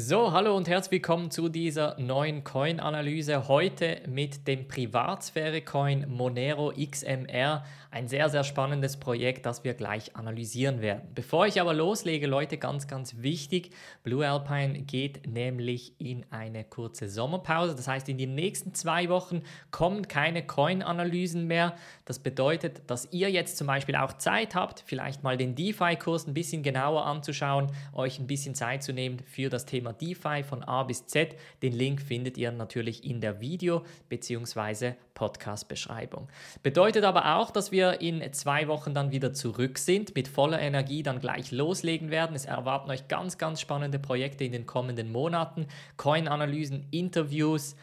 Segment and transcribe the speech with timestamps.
[0.00, 3.48] So, hallo und herzlich willkommen zu dieser neuen Coin-Analyse.
[3.48, 7.64] Heute mit dem Privatsphäre-Coin Monero XMR.
[7.90, 11.08] Ein sehr, sehr spannendes Projekt, das wir gleich analysieren werden.
[11.16, 13.70] Bevor ich aber loslege, Leute, ganz, ganz wichtig,
[14.04, 17.74] Blue Alpine geht nämlich in eine kurze Sommerpause.
[17.74, 19.42] Das heißt, in den nächsten zwei Wochen
[19.72, 21.74] kommen keine Coin-Analysen mehr.
[22.04, 26.34] Das bedeutet, dass ihr jetzt zum Beispiel auch Zeit habt, vielleicht mal den DeFi-Kurs ein
[26.34, 30.82] bisschen genauer anzuschauen, euch ein bisschen Zeit zu nehmen für das Thema DeFi von A
[30.82, 31.36] bis Z.
[31.62, 34.94] Den Link findet ihr natürlich in der Video- bzw.
[35.14, 36.28] Podcast-Beschreibung.
[36.62, 41.02] Bedeutet aber auch, dass wir in zwei Wochen dann wieder zurück sind, mit voller Energie
[41.02, 42.36] dann gleich loslegen werden.
[42.36, 45.66] Es erwarten euch ganz, ganz spannende Projekte in den kommenden Monaten,
[45.96, 47.74] Coin-Analysen, Interviews,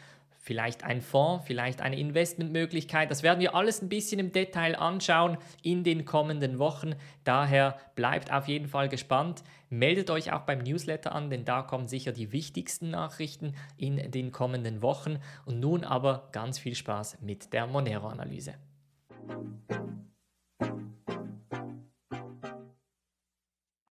[0.46, 3.10] vielleicht ein Fonds, vielleicht eine Investmentmöglichkeit.
[3.10, 6.94] Das werden wir alles ein bisschen im Detail anschauen in den kommenden Wochen.
[7.24, 9.42] Daher bleibt auf jeden Fall gespannt.
[9.70, 14.30] Meldet euch auch beim Newsletter an, denn da kommen sicher die wichtigsten Nachrichten in den
[14.30, 15.18] kommenden Wochen.
[15.46, 18.54] Und nun aber ganz viel Spaß mit der Monero-Analyse.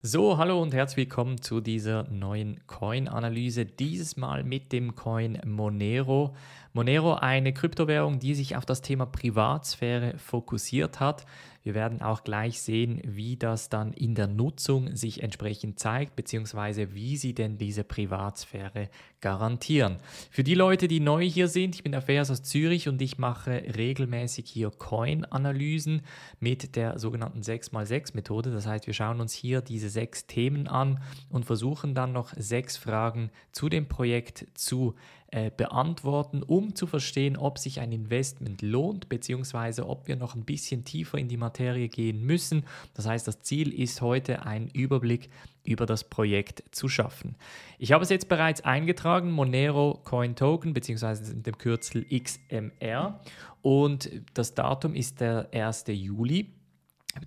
[0.02, 3.66] So, hallo und herzlich willkommen zu dieser neuen Coin-Analyse.
[3.66, 6.34] Dieses Mal mit dem Coin Monero.
[6.72, 11.26] Monero, eine Kryptowährung, die sich auf das Thema Privatsphäre fokussiert hat.
[11.62, 16.94] Wir werden auch gleich sehen, wie das dann in der Nutzung sich entsprechend zeigt, beziehungsweise
[16.94, 18.88] wie sie denn diese Privatsphäre
[19.20, 19.98] garantieren.
[20.30, 23.18] Für die Leute, die neu hier sind, ich bin der Fers aus Zürich und ich
[23.18, 26.00] mache regelmäßig hier Coin-Analysen
[26.38, 28.50] mit der sogenannten 6x6-Methode.
[28.50, 32.78] Das heißt, wir schauen uns hier diese sechs Themen an und versuchen dann noch sechs
[32.78, 34.94] Fragen zu dem Projekt zu
[35.32, 40.44] äh, beantworten, um zu verstehen, ob sich ein Investment lohnt, beziehungsweise ob wir noch ein
[40.44, 42.64] bisschen tiefer in die Materie gehen müssen.
[42.94, 45.30] Das heißt, das Ziel ist heute, einen Überblick
[45.62, 47.36] über das Projekt zu schaffen.
[47.78, 53.20] Ich habe es jetzt bereits eingetragen, Monero Coin Token, beziehungsweise dem Kürzel XMR.
[53.62, 55.84] Und das Datum ist der 1.
[55.88, 56.48] Juli.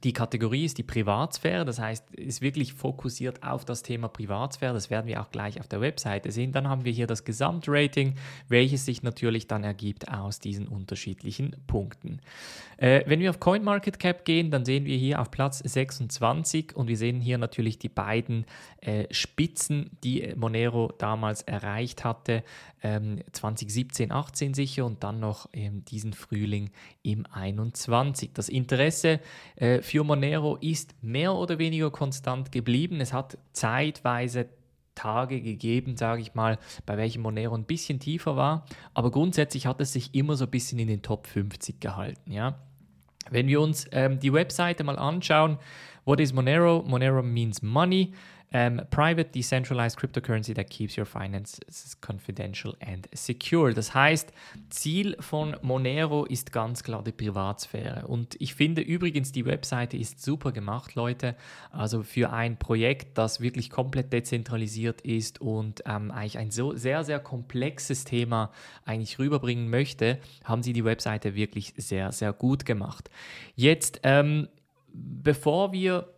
[0.03, 4.73] Die Kategorie ist die Privatsphäre, das heißt, ist wirklich fokussiert auf das Thema Privatsphäre.
[4.73, 6.53] Das werden wir auch gleich auf der Webseite sehen.
[6.53, 8.15] Dann haben wir hier das Gesamtrating,
[8.47, 12.21] welches sich natürlich dann ergibt aus diesen unterschiedlichen Punkten.
[12.77, 16.97] Äh, wenn wir auf CoinMarketCap gehen, dann sehen wir hier auf Platz 26 und wir
[16.97, 18.45] sehen hier natürlich die beiden
[18.79, 22.43] äh, Spitzen, die Monero damals erreicht hatte,
[22.83, 26.71] ähm, 2017, 18 sicher und dann noch ähm, diesen Frühling
[27.01, 28.31] im 21.
[28.33, 29.19] Das Interesse
[29.55, 33.01] äh, für Monero ist mehr oder weniger konstant geblieben.
[33.01, 34.49] Es hat zeitweise
[34.95, 39.81] Tage gegeben, sage ich mal, bei welchem Monero ein bisschen tiefer war, aber grundsätzlich hat
[39.81, 42.31] es sich immer so ein bisschen in den Top 50 gehalten.
[42.31, 42.59] Ja?
[43.29, 45.57] Wenn wir uns ähm, die Webseite mal anschauen,
[46.05, 46.83] what is Monero?
[46.85, 48.13] Monero means money.
[48.55, 53.73] Um, private decentralized cryptocurrency that keeps your finances confidential and secure.
[53.73, 54.31] Das heißt,
[54.69, 58.05] Ziel von Monero ist ganz klar die Privatsphäre.
[58.05, 61.35] Und ich finde übrigens, die Webseite ist super gemacht, Leute.
[61.71, 67.03] Also für ein Projekt, das wirklich komplett dezentralisiert ist und ähm, eigentlich ein so sehr,
[67.03, 68.51] sehr komplexes Thema
[68.85, 73.09] eigentlich rüberbringen möchte, haben sie die Webseite wirklich sehr, sehr gut gemacht.
[73.55, 74.47] Jetzt, ähm,
[74.93, 76.12] bevor wir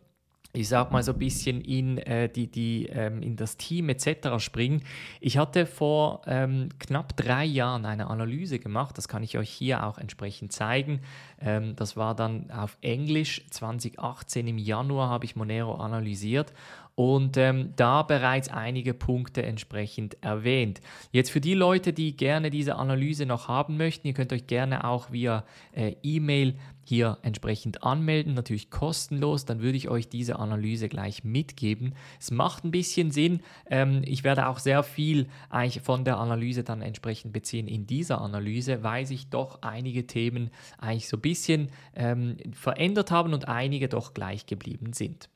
[0.56, 4.40] ich sag mal so ein bisschen in, äh, die, die, ähm, in das Team etc.
[4.40, 4.82] springen.
[5.20, 9.86] Ich hatte vor ähm, knapp drei Jahren eine Analyse gemacht, das kann ich euch hier
[9.86, 11.02] auch entsprechend zeigen.
[11.40, 16.54] Ähm, das war dann auf Englisch 2018 im Januar habe ich Monero analysiert
[16.96, 20.80] und ähm, da bereits einige Punkte entsprechend erwähnt.
[21.12, 24.86] Jetzt für die Leute, die gerne diese Analyse noch haben möchten, ihr könnt euch gerne
[24.86, 26.56] auch via äh, E-Mail
[26.88, 31.96] hier entsprechend anmelden, natürlich kostenlos, dann würde ich euch diese Analyse gleich mitgeben.
[32.20, 33.42] Es macht ein bisschen Sinn.
[33.70, 38.22] Ähm, ich werde auch sehr viel eigentlich von der Analyse dann entsprechend beziehen in dieser
[38.22, 43.90] Analyse, weil sich doch einige Themen eigentlich so ein bisschen ähm, verändert haben und einige
[43.90, 45.28] doch gleich geblieben sind.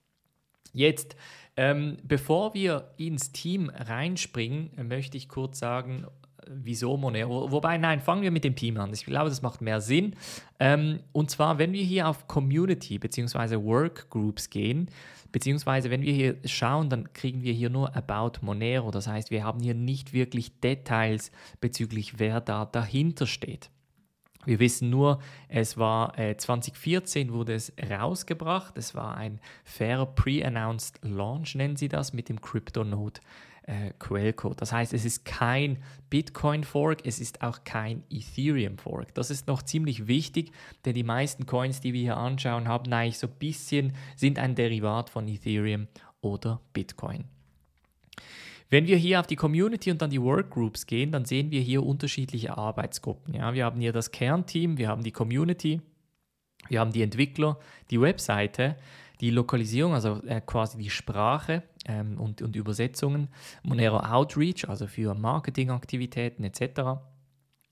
[0.73, 1.15] Jetzt,
[1.59, 6.05] ähm, bevor wir ins Team reinspringen, möchte ich kurz sagen,
[6.47, 7.51] wieso Monero.
[7.51, 8.93] Wobei, nein, fangen wir mit dem Team an.
[8.93, 10.15] Ich glaube, das macht mehr Sinn.
[10.61, 13.57] Ähm, und zwar, wenn wir hier auf Community bzw.
[13.61, 14.89] Workgroups gehen,
[15.33, 18.89] beziehungsweise wenn wir hier schauen, dann kriegen wir hier nur About Monero.
[18.89, 21.29] Das heißt, wir haben hier nicht wirklich Details
[21.59, 23.69] bezüglich, wer da dahinter steht.
[24.45, 25.19] Wir wissen nur,
[25.49, 28.77] es war äh, 2014 wurde es rausgebracht.
[28.77, 33.19] Es war ein fairer Pre-Announced Launch, nennen sie das, mit dem CryptoNode
[33.69, 34.61] äh, Quellcode.
[34.61, 35.77] Das heißt, es ist kein
[36.09, 39.13] Bitcoin Fork, es ist auch kein Ethereum Fork.
[39.13, 40.51] Das ist noch ziemlich wichtig,
[40.85, 44.55] denn die meisten Coins, die wir hier anschauen, haben eigentlich so ein bisschen, sind ein
[44.55, 45.87] Derivat von Ethereum
[46.21, 47.25] oder Bitcoin.
[48.69, 51.83] Wenn wir hier auf die Community und dann die Workgroups gehen, dann sehen wir hier
[51.83, 53.33] unterschiedliche Arbeitsgruppen.
[53.33, 55.81] Ja, wir haben hier das Kernteam, wir haben die Community,
[56.67, 57.57] wir haben die Entwickler,
[57.89, 58.75] die Webseite,
[59.21, 63.29] die Lokalisierung, also äh, quasi die Sprache ähm, und, und Übersetzungen,
[63.63, 67.01] Monero Outreach, also für Marketingaktivitäten etc.,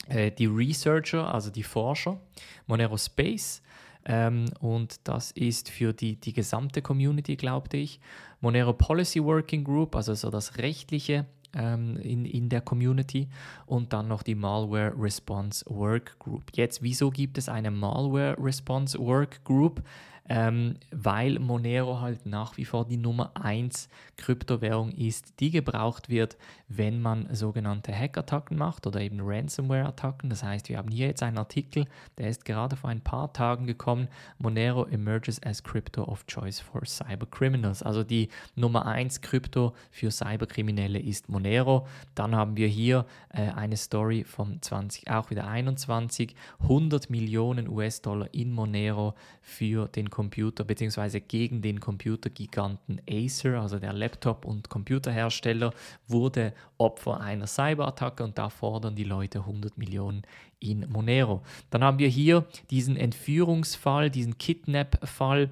[0.09, 2.19] äh, die Researcher, also die Forscher,
[2.65, 3.61] Monero Space,
[4.07, 7.99] ähm, und das ist für die, die gesamte Community, glaubte ich.
[8.39, 13.27] Monero Policy Working Group, also so das rechtliche ähm, in, in der Community
[13.65, 16.43] und dann noch die Malware Response Work Group.
[16.53, 19.83] Jetzt, wieso gibt es eine Malware Response Work Group?
[20.29, 26.37] Ähm, weil Monero halt nach wie vor die Nummer 1 Kryptowährung ist, die gebraucht wird,
[26.67, 30.29] wenn man sogenannte Hackattacken macht oder eben Ransomware-Attacken.
[30.29, 31.85] Das heißt, wir haben hier jetzt einen Artikel,
[32.17, 34.07] der ist gerade vor ein paar Tagen gekommen.
[34.37, 37.83] Monero emerges as Crypto of Choice for Cybercriminals.
[37.83, 41.87] Also die Nummer 1 Krypto für Cyberkriminelle ist Monero.
[42.15, 48.33] Dann haben wir hier äh, eine Story vom 20, auch wieder 21, 100 Millionen US-Dollar
[48.33, 51.19] in Monero für den Computer bzw.
[51.19, 55.71] gegen den Computergiganten Acer, also der Laptop- und Computerhersteller,
[56.07, 60.23] wurde Opfer einer Cyberattacke und da fordern die Leute 100 Millionen
[60.59, 61.43] in Monero.
[61.69, 65.51] Dann haben wir hier diesen Entführungsfall, diesen Kidnap-Fall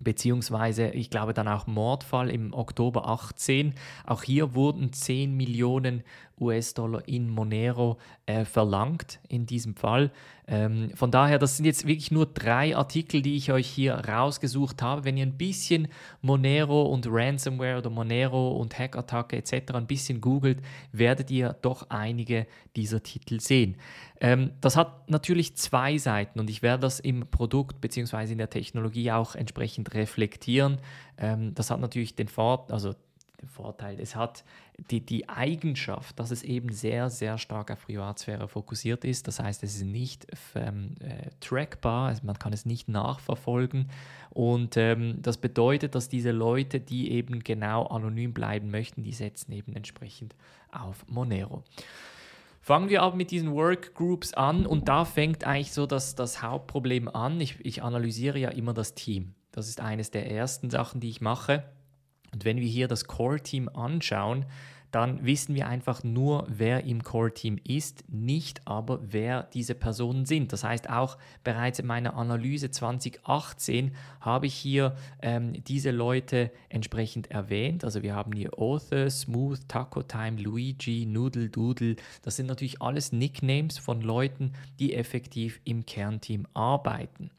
[0.00, 3.74] beziehungsweise ich glaube dann auch Mordfall im Oktober 18.
[4.04, 6.02] Auch hier wurden 10 Millionen
[6.40, 10.10] US-Dollar in Monero äh, verlangt in diesem Fall.
[10.48, 14.82] Ähm, von daher, das sind jetzt wirklich nur drei Artikel, die ich euch hier rausgesucht
[14.82, 15.04] habe.
[15.04, 15.88] Wenn ihr ein bisschen
[16.20, 19.74] Monero und Ransomware oder Monero und Hackattacke etc.
[19.74, 22.46] ein bisschen googelt, werdet ihr doch einige
[22.76, 23.76] dieser Titel sehen.
[24.20, 28.32] Ähm, das hat natürlich zwei Seiten und ich werde das im Produkt bzw.
[28.32, 30.78] in der Technologie auch entsprechend reflektieren.
[31.18, 32.94] Ähm, das hat natürlich den Vorteil, also
[33.48, 34.00] Vorteil.
[34.00, 34.44] Es hat
[34.90, 39.28] die, die Eigenschaft, dass es eben sehr, sehr stark auf Privatsphäre fokussiert ist.
[39.28, 43.90] Das heißt, es ist nicht ähm, äh, trackbar, also man kann es nicht nachverfolgen.
[44.30, 49.52] Und ähm, das bedeutet, dass diese Leute, die eben genau anonym bleiben möchten, die setzen
[49.52, 50.34] eben entsprechend
[50.70, 51.62] auf Monero.
[52.60, 57.08] Fangen wir aber mit diesen Workgroups an und da fängt eigentlich so das, das Hauptproblem
[57.08, 57.40] an.
[57.40, 59.34] Ich, ich analysiere ja immer das Team.
[59.50, 61.64] Das ist eines der ersten Sachen, die ich mache.
[62.32, 64.46] Und wenn wir hier das Core-Team anschauen,
[64.92, 70.52] dann wissen wir einfach nur, wer im Core-Team ist, nicht aber, wer diese Personen sind.
[70.52, 77.30] Das heißt, auch bereits in meiner Analyse 2018 habe ich hier ähm, diese Leute entsprechend
[77.30, 77.84] erwähnt.
[77.84, 81.96] Also wir haben hier Author, Smooth, Taco Time, Luigi, Noodle, Doodle.
[82.20, 87.30] Das sind natürlich alles Nicknames von Leuten, die effektiv im Kernteam arbeiten.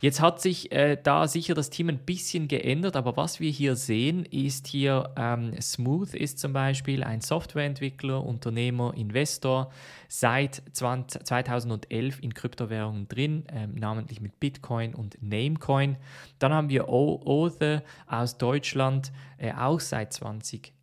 [0.00, 3.76] Jetzt hat sich äh, da sicher das Team ein bisschen geändert, aber was wir hier
[3.76, 9.70] sehen, ist hier ähm, Smooth ist zum Beispiel Beispiel ein Softwareentwickler, Unternehmer, Investor,
[10.08, 15.96] seit 20, 2011 in Kryptowährungen drin, äh, namentlich mit Bitcoin und Namecoin.
[16.38, 20.73] Dann haben wir Othe aus Deutschland, äh, auch seit 2011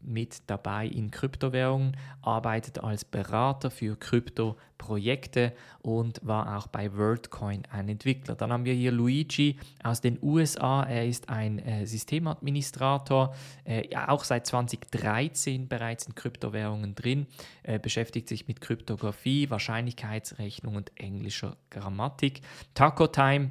[0.00, 7.88] mit dabei in Kryptowährungen, arbeitet als Berater für Krypto-Projekte und war auch bei WorldCoin ein
[7.88, 8.34] Entwickler.
[8.34, 14.24] Dann haben wir hier Luigi aus den USA, er ist ein äh, Systemadministrator, äh, auch
[14.24, 17.26] seit 2013 bereits in Kryptowährungen drin,
[17.62, 22.42] äh, beschäftigt sich mit Kryptographie, Wahrscheinlichkeitsrechnung und englischer Grammatik.
[22.74, 23.50] Taco Time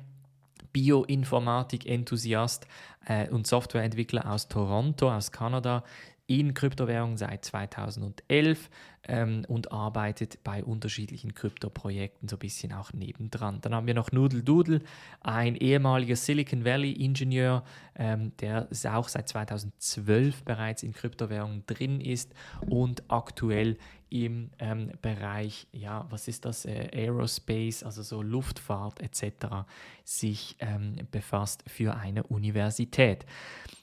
[0.74, 2.68] Bioinformatik-Enthusiast
[3.06, 5.84] äh, und Softwareentwickler aus Toronto, aus Kanada,
[6.26, 8.70] in Kryptowährungen seit 2011
[9.08, 13.60] ähm, und arbeitet bei unterschiedlichen Krypto-Projekten so ein bisschen auch nebendran.
[13.62, 14.82] Dann haben wir noch Noodle Doodle,
[15.20, 17.64] ein ehemaliger Silicon Valley-Ingenieur,
[17.96, 22.34] ähm, der auch seit 2012 bereits in Kryptowährungen drin ist
[22.70, 23.78] und aktuell
[24.14, 29.66] im ähm, Bereich, ja, was ist das, äh, Aerospace, also so Luftfahrt etc.,
[30.04, 33.26] sich ähm, befasst für eine Universität.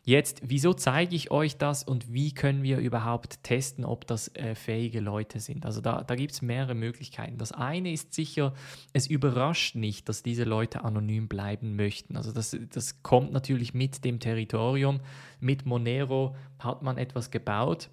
[0.04, 4.54] Jetzt, wieso zeige ich euch das und wie können wir überhaupt testen, ob das äh,
[4.54, 5.66] fähige Leute sind?
[5.66, 7.36] Also da, da gibt es mehrere Möglichkeiten.
[7.36, 8.54] Das eine ist sicher,
[8.92, 12.16] es überrascht nicht, dass diese Leute anonym bleiben möchten.
[12.16, 15.00] Also das, das kommt natürlich mit dem Territorium.
[15.40, 17.90] Mit Monero hat man etwas gebaut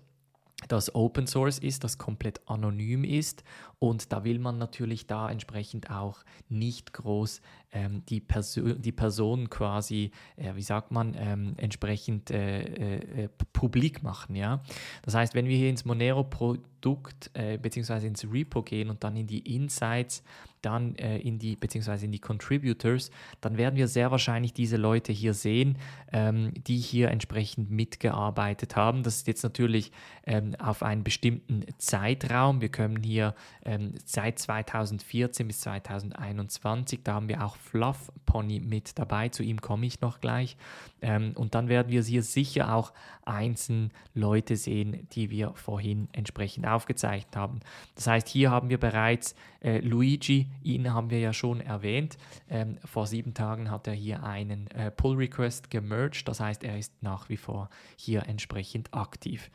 [0.67, 3.43] das Open Source ist, das komplett anonym ist
[3.79, 7.41] und da will man natürlich da entsprechend auch nicht groß
[7.71, 13.29] ähm, die, Perso die Person quasi, äh, wie sagt man, ähm, entsprechend äh, äh, äh
[13.53, 14.35] publik machen.
[14.35, 14.63] Ja?
[15.03, 18.07] Das heißt, wenn wir hier ins Monero-Produkt Produkt äh, bzw.
[18.07, 20.23] ins Repo gehen und dann in die Insights
[20.61, 25.13] dann äh, in die, beziehungsweise in die Contributors, dann werden wir sehr wahrscheinlich diese Leute
[25.13, 25.77] hier sehen,
[26.11, 29.03] ähm, die hier entsprechend mitgearbeitet haben.
[29.03, 29.91] Das ist jetzt natürlich
[30.25, 32.59] ähm, auf einen bestimmten Zeitraum.
[32.59, 33.35] Wir können hier
[33.67, 39.59] ähm, seit 2014 bis 2021, da haben wir auch Fluff Pony mit dabei, zu ihm
[39.59, 40.55] komme ich noch gleich.
[41.01, 42.93] Ähm, und dann werden wir hier sicher auch
[43.25, 47.59] einzelne Leute sehen, die wir vorhin entsprechend aufgezeichnet haben.
[47.95, 52.17] Das heißt, hier haben wir bereits äh, Luigi, ihn haben wir ja schon erwähnt.
[52.49, 56.77] Ähm, vor sieben Tagen hat er hier einen äh, Pull Request gemerged, das heißt, er
[56.77, 59.51] ist nach wie vor hier entsprechend aktiv.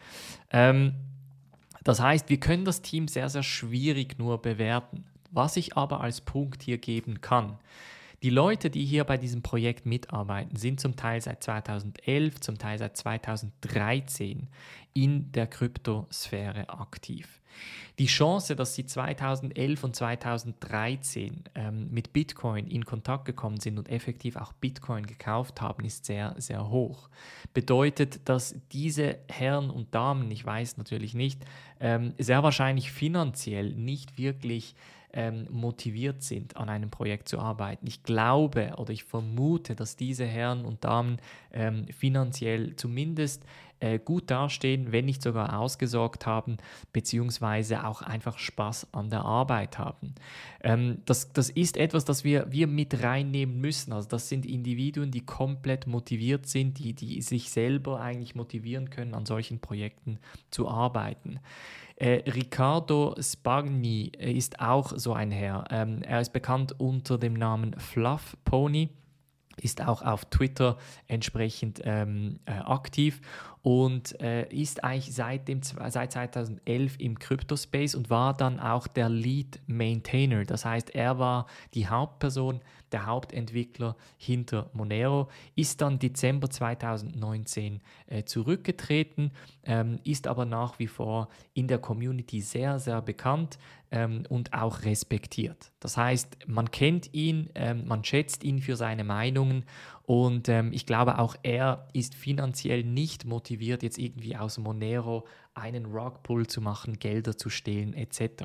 [0.50, 0.94] Ähm,
[1.84, 5.04] das heißt, wir können das Team sehr, sehr schwierig nur bewerten.
[5.30, 7.58] Was ich aber als Punkt hier geben kann,
[8.22, 12.78] die Leute, die hier bei diesem Projekt mitarbeiten, sind zum Teil seit 2011, zum Teil
[12.78, 14.48] seit 2013
[14.94, 17.40] in der Kryptosphäre aktiv.
[17.98, 23.90] Die Chance, dass sie 2011 und 2013 ähm, mit Bitcoin in Kontakt gekommen sind und
[23.90, 27.10] effektiv auch Bitcoin gekauft haben, ist sehr, sehr hoch.
[27.52, 31.44] Bedeutet, dass diese Herren und Damen, ich weiß natürlich nicht,
[31.80, 34.74] ähm, sehr wahrscheinlich finanziell nicht wirklich
[35.12, 37.86] ähm, motiviert sind, an einem Projekt zu arbeiten.
[37.86, 41.18] Ich glaube oder ich vermute, dass diese Herren und Damen
[41.52, 43.44] ähm, finanziell zumindest
[43.82, 46.58] äh, gut dastehen, wenn nicht sogar ausgesorgt haben,
[46.92, 50.14] beziehungsweise auch einfach Spaß an der Arbeit haben.
[50.62, 53.92] Ähm, das, das ist etwas, das wir, wir mit reinnehmen müssen.
[53.92, 59.14] Also das sind Individuen, die komplett motiviert sind, die, die sich selber eigentlich motivieren können,
[59.14, 60.18] an solchen Projekten
[60.50, 61.40] zu arbeiten.
[62.02, 65.66] Äh, Riccardo Spagni ist auch so ein Herr.
[65.70, 68.88] Ähm, er ist bekannt unter dem Namen Fluff Pony
[69.60, 73.20] ist auch auf Twitter entsprechend ähm, äh, aktiv
[73.62, 79.08] und äh, ist eigentlich seit, dem, seit 2011 im Crypto-Space und war dann auch der
[79.08, 80.44] Lead Maintainer.
[80.44, 82.60] Das heißt, er war die Hauptperson,
[82.92, 89.32] der Hauptentwickler hinter Monero, ist dann Dezember 2019 äh, zurückgetreten,
[89.64, 93.58] ähm, ist aber nach wie vor in der Community sehr, sehr bekannt
[93.90, 95.72] ähm, und auch respektiert.
[95.80, 99.64] Das heißt, man kennt ihn, ähm, man schätzt ihn für seine Meinungen
[100.04, 105.86] und ähm, ich glaube, auch er ist finanziell nicht motiviert, jetzt irgendwie aus Monero einen
[105.86, 108.44] Rugpull zu machen, Gelder zu stehlen etc.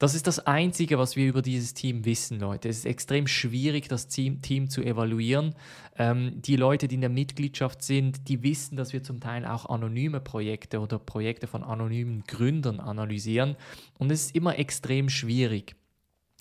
[0.00, 2.70] Das ist das Einzige, was wir über dieses Team wissen, Leute.
[2.70, 5.54] Es ist extrem schwierig, das Team, Team zu evaluieren.
[5.98, 9.66] Ähm, die Leute, die in der Mitgliedschaft sind, die wissen, dass wir zum Teil auch
[9.66, 13.56] anonyme Projekte oder Projekte von anonymen Gründern analysieren.
[13.98, 15.76] Und es ist immer extrem schwierig.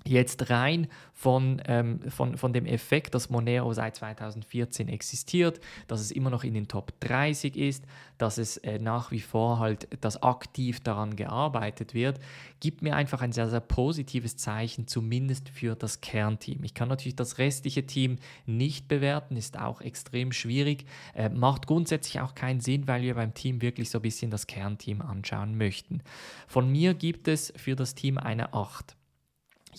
[0.06, 6.12] Jetzt rein von, ähm, von, von dem Effekt, dass Monero seit 2014 existiert, dass es
[6.12, 7.84] immer noch in den Top 30 ist,
[8.18, 12.20] dass es äh, nach wie vor halt, dass aktiv daran gearbeitet wird,
[12.62, 16.64] gibt mir einfach ein sehr, sehr positives Zeichen, zumindest für das Kernteam.
[16.64, 18.16] Ich kann natürlich das restliche Team
[18.46, 23.34] nicht bewerten, ist auch extrem schwierig, äh, macht grundsätzlich auch keinen Sinn, weil wir beim
[23.34, 26.02] Team wirklich so ein bisschen das Kernteam anschauen möchten.
[26.48, 28.96] Von mir gibt es für das Team eine 8.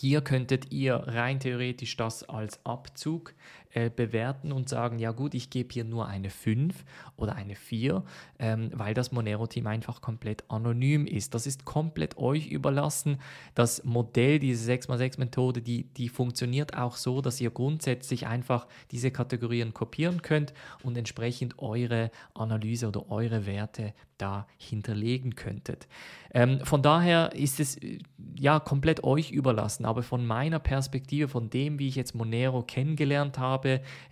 [0.01, 3.35] Hier könntet ihr rein theoretisch das als Abzug
[3.73, 6.85] äh, bewerten und sagen, ja gut, ich gebe hier nur eine 5
[7.17, 8.03] oder eine 4,
[8.39, 11.35] ähm, weil das Monero-Team einfach komplett anonym ist.
[11.35, 13.21] Das ist komplett euch überlassen.
[13.55, 19.73] Das Modell, diese 6x6-Methode, die, die funktioniert auch so, dass ihr grundsätzlich einfach diese Kategorien
[19.73, 25.89] kopieren könnt und entsprechend eure Analyse oder eure Werte da hinterlegen könntet.
[26.33, 27.99] Ähm, von daher ist es äh,
[28.39, 33.39] ja komplett euch überlassen, aber von meiner Perspektive, von dem, wie ich jetzt Monero kennengelernt
[33.39, 33.60] habe,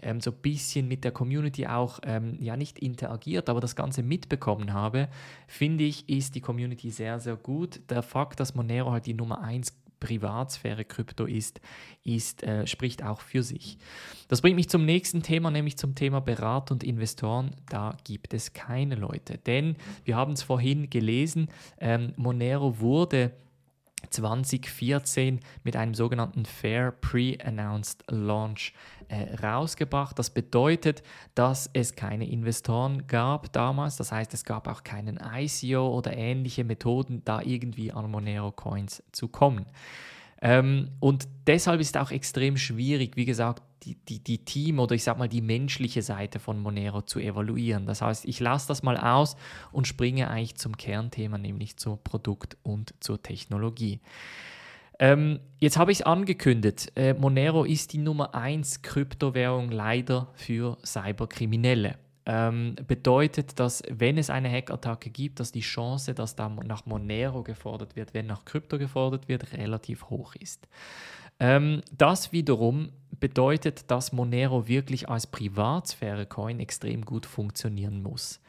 [0.02, 4.02] ähm, so ein bisschen mit der Community auch ähm, ja nicht interagiert, aber das Ganze
[4.02, 5.08] mitbekommen habe,
[5.46, 7.80] finde ich, ist die Community sehr, sehr gut.
[7.90, 11.60] Der Fakt, dass Monero halt die Nummer 1 Privatsphäre Krypto ist,
[12.04, 13.78] ist äh, spricht auch für sich.
[14.28, 17.50] Das bringt mich zum nächsten Thema, nämlich zum Thema Berater und Investoren.
[17.68, 21.48] Da gibt es keine Leute, denn wir haben es vorhin gelesen,
[21.80, 23.32] ähm, Monero wurde
[24.10, 28.72] 2014 mit einem sogenannten Fair Pre-Announced Launch
[29.08, 30.18] äh, rausgebracht.
[30.18, 31.02] Das bedeutet,
[31.34, 33.96] dass es keine Investoren gab damals.
[33.96, 39.02] Das heißt, es gab auch keinen ICO oder ähnliche Methoden, da irgendwie an Monero Coins
[39.12, 39.66] zu kommen.
[40.40, 45.04] Ähm, und deshalb ist auch extrem schwierig, wie gesagt, die, die, die Team oder ich
[45.04, 47.86] sag mal die menschliche Seite von Monero zu evaluieren.
[47.86, 49.36] Das heißt, ich lasse das mal aus
[49.72, 54.00] und springe eigentlich zum Kernthema, nämlich zur Produkt- und zur Technologie.
[55.00, 60.76] Ähm, jetzt habe ich es angekündigt, äh, Monero ist die Nummer 1 Kryptowährung leider für
[60.84, 61.96] Cyberkriminelle.
[62.28, 67.42] Ähm, bedeutet, dass wenn es eine Hackattacke gibt, dass die Chance, dass da nach Monero
[67.42, 70.68] gefordert wird, wenn nach Krypto gefordert wird, relativ hoch ist.
[71.40, 78.40] Ähm, das wiederum bedeutet, dass Monero wirklich als Privatsphäre-Coin extrem gut funktionieren muss.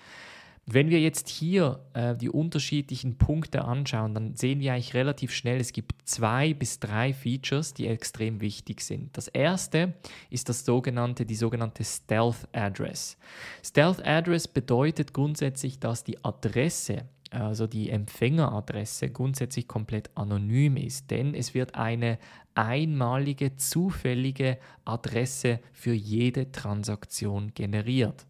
[0.71, 5.59] Wenn wir jetzt hier äh, die unterschiedlichen Punkte anschauen, dann sehen wir eigentlich relativ schnell,
[5.59, 9.17] es gibt zwei bis drei Features, die extrem wichtig sind.
[9.17, 9.95] Das erste
[10.29, 13.17] ist das sogenannte, die sogenannte Stealth Address.
[13.63, 21.33] Stealth Address bedeutet grundsätzlich, dass die Adresse, also die Empfängeradresse, grundsätzlich komplett anonym ist, denn
[21.33, 22.19] es wird eine
[22.53, 28.27] einmalige, zufällige Adresse für jede Transaktion generiert.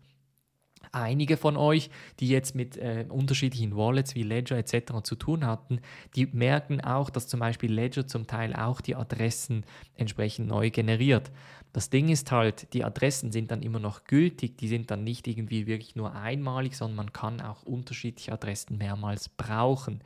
[0.91, 5.03] Einige von euch, die jetzt mit äh, unterschiedlichen Wallets wie Ledger etc.
[5.03, 5.81] zu tun hatten,
[6.15, 9.65] die merken auch, dass zum Beispiel Ledger zum Teil auch die Adressen
[9.95, 11.31] entsprechend neu generiert.
[11.71, 15.27] Das Ding ist halt, die Adressen sind dann immer noch gültig, die sind dann nicht
[15.27, 20.01] irgendwie wirklich nur einmalig, sondern man kann auch unterschiedliche Adressen mehrmals brauchen.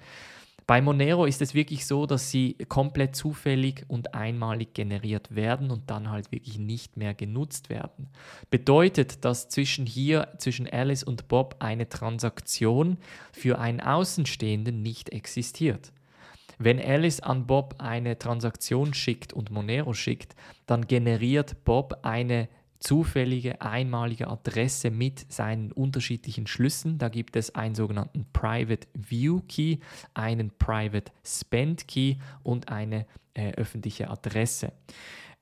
[0.65, 5.89] Bei Monero ist es wirklich so, dass sie komplett zufällig und einmalig generiert werden und
[5.89, 8.09] dann halt wirklich nicht mehr genutzt werden.
[8.49, 12.97] Bedeutet, dass zwischen hier, zwischen Alice und Bob eine Transaktion
[13.33, 15.91] für einen Außenstehenden nicht existiert.
[16.59, 22.47] Wenn Alice an Bob eine Transaktion schickt und Monero schickt, dann generiert Bob eine
[22.83, 26.97] zufällige einmalige Adresse mit seinen unterschiedlichen Schlüssen.
[26.97, 29.77] Da gibt es einen sogenannten Private View Key,
[30.13, 34.73] einen Private Spend Key und eine äh, öffentliche Adresse.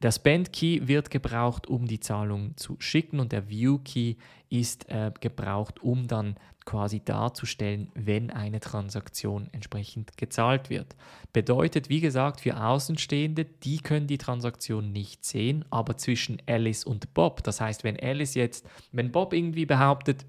[0.01, 4.15] Der Spend Key wird gebraucht, um die Zahlung zu schicken und der View Key
[4.50, 10.96] ist äh, gebraucht, um dann quasi darzustellen, wenn eine Transaktion entsprechend gezahlt wird.
[11.34, 17.13] Bedeutet, wie gesagt, für Außenstehende, die können die Transaktion nicht sehen, aber zwischen Alice und
[17.13, 20.25] Bob, das heißt, wenn Alice jetzt, wenn Bob irgendwie behauptet,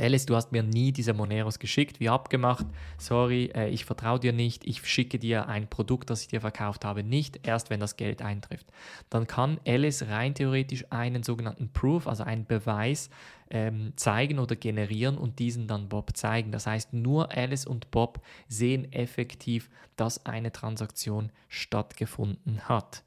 [0.00, 2.66] Alice, du hast mir nie diese Moneros geschickt, wie abgemacht.
[2.98, 4.64] Sorry, äh, ich vertraue dir nicht.
[4.64, 8.22] Ich schicke dir ein Produkt, das ich dir verkauft habe, nicht erst, wenn das Geld
[8.22, 8.66] eintrifft.
[9.10, 13.10] Dann kann Alice rein theoretisch einen sogenannten Proof, also einen Beweis,
[13.50, 16.52] ähm, zeigen oder generieren und diesen dann Bob zeigen.
[16.52, 23.02] Das heißt, nur Alice und Bob sehen effektiv, dass eine Transaktion stattgefunden hat.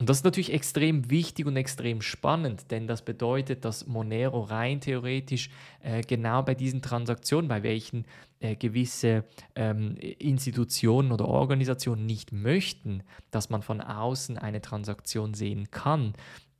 [0.00, 4.80] Und das ist natürlich extrem wichtig und extrem spannend, denn das bedeutet, dass Monero rein
[4.80, 5.50] theoretisch
[5.82, 8.04] äh, genau bei diesen Transaktionen, bei welchen
[8.40, 15.70] äh, gewisse ähm, Institutionen oder Organisationen nicht möchten, dass man von außen eine Transaktion sehen
[15.70, 16.14] kann,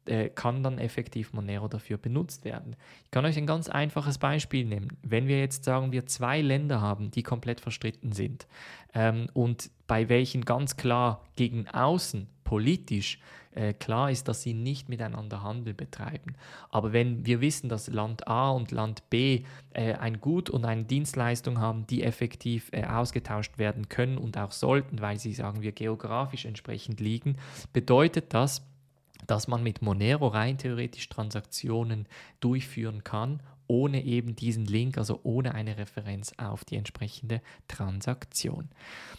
[0.07, 2.77] äh, kann dann effektiv Monero dafür benutzt werden.
[3.05, 4.97] Ich kann euch ein ganz einfaches Beispiel nehmen.
[5.03, 8.47] Wenn wir jetzt sagen, wir zwei Länder haben, die komplett verstritten sind
[8.95, 13.19] ähm, und bei welchen ganz klar gegen außen politisch
[13.55, 16.35] äh, klar ist, dass sie nicht miteinander Handel betreiben.
[16.71, 20.85] Aber wenn wir wissen, dass Land A und Land B äh, ein Gut und eine
[20.85, 25.73] Dienstleistung haben, die effektiv äh, ausgetauscht werden können und auch sollten, weil sie, sagen wir,
[25.73, 27.37] geografisch entsprechend liegen,
[27.73, 28.67] bedeutet das,
[29.27, 32.07] dass man mit Monero rein theoretisch Transaktionen
[32.41, 38.69] durchführen kann ohne eben diesen Link, also ohne eine Referenz auf die entsprechende Transaktion.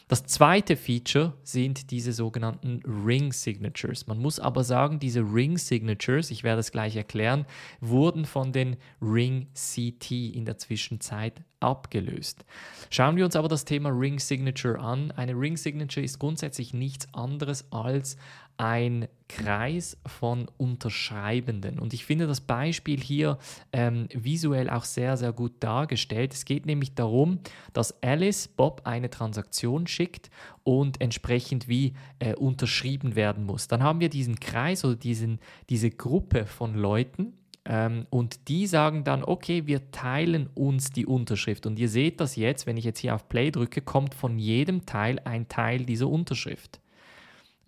[0.08, 4.06] Das zweite Feature sind diese sogenannten Ring Signatures.
[4.08, 7.46] Man muss aber sagen, diese Ring Signatures, ich werde es gleich erklären,
[7.82, 12.46] wurden von den Ring CT in der Zwischenzeit abgelöst.
[12.92, 15.12] Schauen wir uns aber das Thema Ring Signature an.
[15.12, 18.18] Eine Ring Signature ist grundsätzlich nichts anderes als
[18.58, 21.80] ein Kreis von Unterschreibenden.
[21.80, 23.38] Und ich finde das Beispiel hier
[23.74, 26.34] ähm, visuell auch sehr, sehr gut dargestellt.
[26.34, 27.40] Es geht nämlich darum,
[27.74, 30.30] dass Alice Bob eine Transaktion schickt
[30.64, 33.68] und entsprechend wie äh, unterschrieben werden muss.
[33.68, 35.40] Dann haben wir diesen Kreis oder diesen,
[35.70, 37.34] diese Gruppe von Leuten,
[37.68, 41.66] ähm, und die sagen dann, okay, wir teilen uns die Unterschrift.
[41.66, 44.86] Und ihr seht das jetzt, wenn ich jetzt hier auf Play drücke, kommt von jedem
[44.86, 46.80] Teil ein Teil dieser Unterschrift.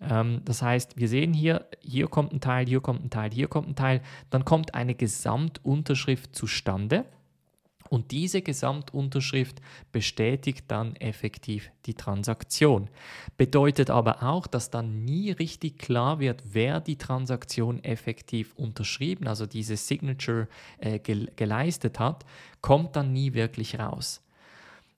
[0.00, 3.48] Ähm, das heißt, wir sehen hier, hier kommt ein Teil, hier kommt ein Teil, hier
[3.48, 4.00] kommt ein Teil.
[4.30, 7.04] Dann kommt eine Gesamtunterschrift zustande.
[7.88, 9.60] Und diese Gesamtunterschrift
[9.92, 12.90] bestätigt dann effektiv die Transaktion.
[13.36, 19.46] Bedeutet aber auch, dass dann nie richtig klar wird, wer die Transaktion effektiv unterschrieben, also
[19.46, 22.26] diese Signature äh, geleistet hat,
[22.60, 24.22] kommt dann nie wirklich raus.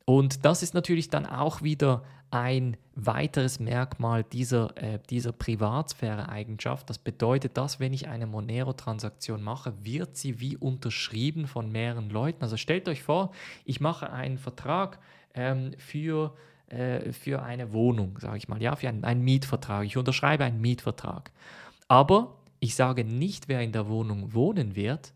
[0.05, 6.89] Und das ist natürlich dann auch wieder ein weiteres Merkmal dieser, äh, dieser Privatsphäre-Eigenschaft.
[6.89, 12.43] Das bedeutet, dass wenn ich eine Monero-Transaktion mache, wird sie wie unterschrieben von mehreren Leuten.
[12.43, 13.33] Also stellt euch vor,
[13.65, 14.99] ich mache einen Vertrag
[15.35, 16.35] ähm, für,
[16.69, 19.85] äh, für eine Wohnung, sage ich mal, ja, für einen, einen Mietvertrag.
[19.87, 21.33] Ich unterschreibe einen Mietvertrag.
[21.89, 25.13] Aber ich sage nicht, wer in der Wohnung wohnen wird,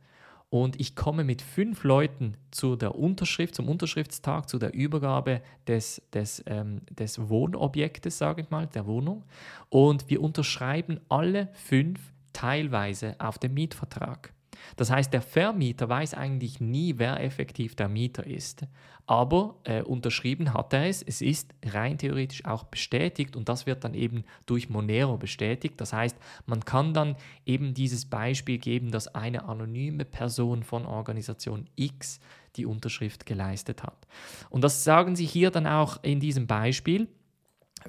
[0.54, 6.00] und ich komme mit fünf Leuten zu der Unterschrift, zum Unterschriftstag, zu der Übergabe des,
[6.12, 9.24] des, ähm, des Wohnobjektes, sage ich mal, der Wohnung.
[9.68, 11.98] Und wir unterschreiben alle fünf
[12.32, 14.33] teilweise auf dem Mietvertrag.
[14.76, 18.66] Das heißt, der Vermieter weiß eigentlich nie, wer effektiv der Mieter ist.
[19.06, 21.02] Aber äh, unterschrieben hat er es.
[21.02, 25.74] Es ist rein theoretisch auch bestätigt und das wird dann eben durch Monero bestätigt.
[25.78, 31.68] Das heißt, man kann dann eben dieses Beispiel geben, dass eine anonyme Person von Organisation
[31.76, 32.18] X
[32.56, 34.06] die Unterschrift geleistet hat.
[34.48, 37.08] Und das sagen sie hier dann auch in diesem Beispiel.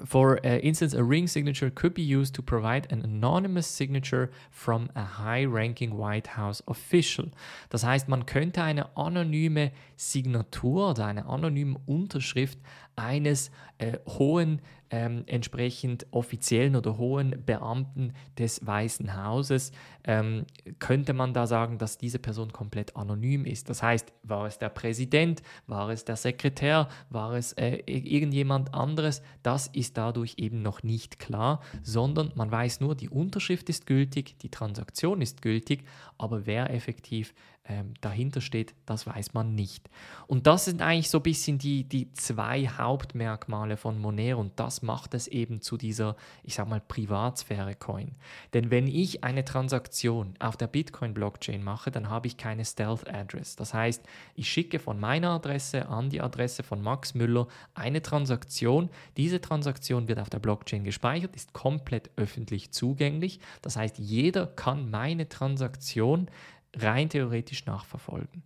[0.04, 4.90] For uh, instance, a ring signature could be used to provide an anonymous signature from
[4.94, 7.30] a high-ranking White House official.
[7.70, 12.58] Das heißt, man könnte eine anonyme Signatur oder eine anonyme Unterschrift
[12.96, 19.72] eines äh, hohen, ähm, entsprechend offiziellen oder hohen Beamten des Weißen Hauses,
[20.04, 20.46] ähm,
[20.78, 23.68] könnte man da sagen, dass diese Person komplett anonym ist.
[23.68, 29.22] Das heißt, war es der Präsident, war es der Sekretär, war es äh, irgendjemand anderes,
[29.42, 34.38] das ist dadurch eben noch nicht klar, sondern man weiß nur, die Unterschrift ist gültig,
[34.38, 35.84] die Transaktion ist gültig,
[36.18, 37.34] aber wer effektiv
[37.68, 39.88] ähm, dahinter steht, das weiß man nicht.
[40.26, 44.82] Und das sind eigentlich so ein bisschen die, die zwei Hauptmerkmale von Monero und das
[44.82, 48.12] macht es eben zu dieser, ich sag mal, Privatsphäre-Coin.
[48.54, 53.56] Denn wenn ich eine Transaktion auf der Bitcoin-Blockchain mache, dann habe ich keine Stealth-Address.
[53.56, 54.02] Das heißt,
[54.34, 58.90] ich schicke von meiner Adresse an die Adresse von Max Müller eine Transaktion.
[59.16, 63.40] Diese Transaktion wird auf der Blockchain gespeichert, ist komplett öffentlich zugänglich.
[63.62, 66.28] Das heißt, jeder kann meine Transaktion
[66.76, 68.42] rein theoretisch nachverfolgen.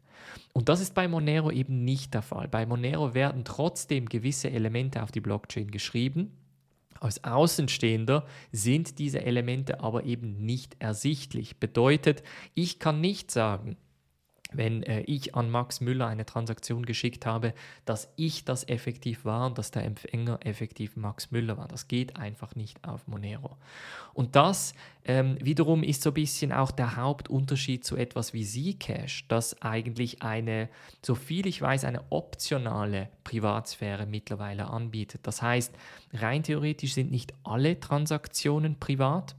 [0.53, 2.49] Und das ist bei Monero eben nicht der Fall.
[2.49, 6.33] Bei Monero werden trotzdem gewisse Elemente auf die Blockchain geschrieben.
[7.01, 11.59] Als Außenstehender sind diese Elemente aber eben nicht ersichtlich.
[11.59, 12.23] Bedeutet,
[12.55, 13.77] ich kann nicht sagen,
[14.53, 19.47] wenn äh, ich an Max Müller eine Transaktion geschickt habe, dass ich das effektiv war
[19.47, 21.69] und dass der Empfänger effektiv Max Müller war.
[21.69, 23.57] Das geht einfach nicht auf Monero.
[24.15, 29.27] Und das ähm, wiederum ist so ein bisschen auch der Hauptunterschied zu etwas wie Zcash,
[29.29, 30.69] das eigentlich eine,
[31.03, 35.27] so viel ich weiß, eine optionale Privatsphäre mittlerweile anbietet.
[35.27, 35.75] Das heißt,
[36.13, 39.37] rein theoretisch sind nicht alle Transaktionen privat,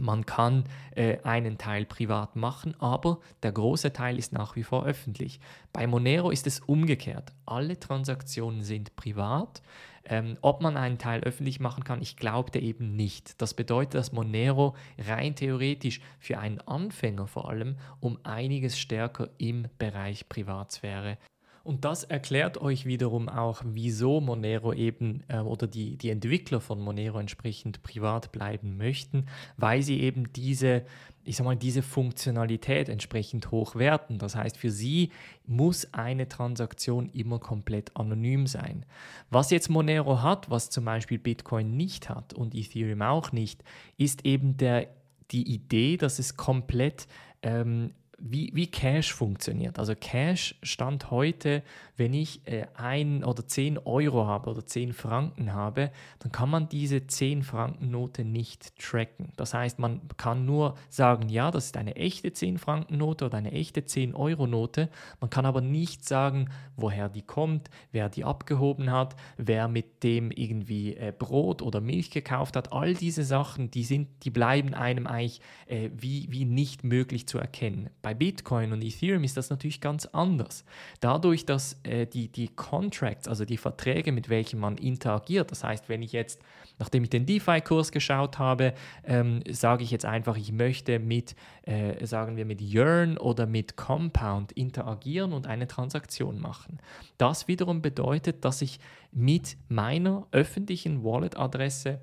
[0.00, 4.84] man kann äh, einen Teil privat machen, aber der große Teil ist nach wie vor
[4.84, 5.40] öffentlich.
[5.72, 7.32] Bei Monero ist es umgekehrt.
[7.46, 9.62] Alle Transaktionen sind privat.
[10.04, 13.40] Ähm, ob man einen Teil öffentlich machen kann, ich glaubte eben nicht.
[13.42, 19.66] Das bedeutet, dass Monero rein theoretisch für einen Anfänger vor allem um einiges stärker im
[19.78, 21.18] Bereich Privatsphäre
[21.64, 26.80] und das erklärt euch wiederum auch, wieso Monero eben äh, oder die, die Entwickler von
[26.80, 30.84] Monero entsprechend privat bleiben möchten, weil sie eben diese,
[31.24, 34.18] ich sag mal, diese Funktionalität entsprechend hochwerten.
[34.18, 35.10] Das heißt, für sie
[35.46, 38.86] muss eine Transaktion immer komplett anonym sein.
[39.30, 43.62] Was jetzt Monero hat, was zum Beispiel Bitcoin nicht hat und Ethereum auch nicht,
[43.96, 44.88] ist eben der,
[45.30, 47.06] die Idee, dass es komplett
[47.42, 49.78] ähm, wie, wie Cash funktioniert.
[49.78, 51.62] Also Cash stand heute,
[51.96, 56.68] wenn ich äh, ein oder zehn Euro habe oder zehn Franken habe, dann kann man
[56.68, 59.32] diese zehn Franken Note nicht tracken.
[59.36, 63.38] Das heißt, man kann nur sagen, ja, das ist eine echte 10 Franken Note oder
[63.38, 64.88] eine echte 10 Euro Note.
[65.20, 70.30] Man kann aber nicht sagen, woher die kommt, wer die abgehoben hat, wer mit dem
[70.30, 72.72] irgendwie äh, Brot oder Milch gekauft hat.
[72.72, 77.38] All diese Sachen, die sind, die bleiben einem eigentlich äh, wie, wie nicht möglich zu
[77.38, 77.90] erkennen.
[78.08, 80.64] Bei Bitcoin und Ethereum ist das natürlich ganz anders.
[81.00, 85.90] Dadurch, dass äh, die, die Contracts, also die Verträge, mit welchen man interagiert, das heißt,
[85.90, 86.40] wenn ich jetzt,
[86.78, 88.72] nachdem ich den DeFi-Kurs geschaut habe,
[89.04, 93.76] ähm, sage ich jetzt einfach, ich möchte mit, äh, sagen wir, mit Yearn oder mit
[93.76, 96.78] Compound interagieren und eine Transaktion machen.
[97.18, 98.80] Das wiederum bedeutet, dass ich
[99.12, 102.00] mit meiner öffentlichen Wallet-Adresse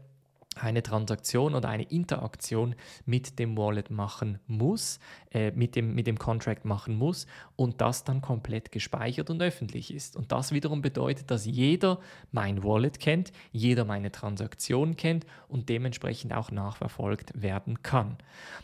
[0.56, 5.00] eine Transaktion oder eine Interaktion mit dem Wallet machen muss,
[5.32, 9.94] äh, mit, dem, mit dem Contract machen muss und das dann komplett gespeichert und öffentlich
[9.94, 10.16] ist.
[10.16, 12.00] Und das wiederum bedeutet, dass jeder
[12.32, 18.18] mein Wallet kennt, jeder meine Transaktion kennt und dementsprechend auch nachverfolgt werden kann.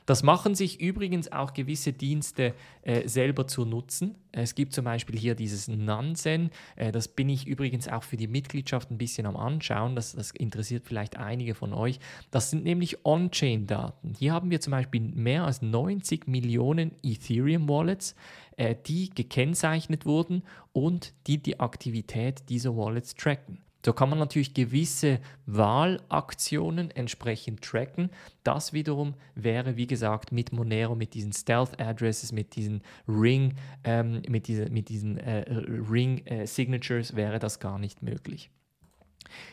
[0.06, 4.16] Das machen sich übrigens auch gewisse Dienste äh, selber zu nutzen.
[4.32, 8.28] Es gibt zum Beispiel hier dieses Nansen, äh, das bin ich übrigens auch für die
[8.28, 11.81] Mitgliedschaft ein bisschen am Anschauen, das, das interessiert vielleicht einige von euch.
[12.32, 14.14] Das sind nämlich On-Chain-Daten.
[14.18, 18.16] Hier haben wir zum Beispiel mehr als 90 Millionen Ethereum-Wallets,
[18.58, 23.64] äh, die gekennzeichnet wurden und die die Aktivität dieser Wallets tracken.
[23.84, 28.12] So kann man natürlich gewisse Wahlaktionen entsprechend tracken.
[28.44, 34.22] Das wiederum wäre, wie gesagt, mit Monero, mit diesen Stealth Addresses, mit diesen Ring, ähm,
[34.28, 38.52] mit, diese, mit diesen äh, Ring äh, Signatures wäre das gar nicht möglich.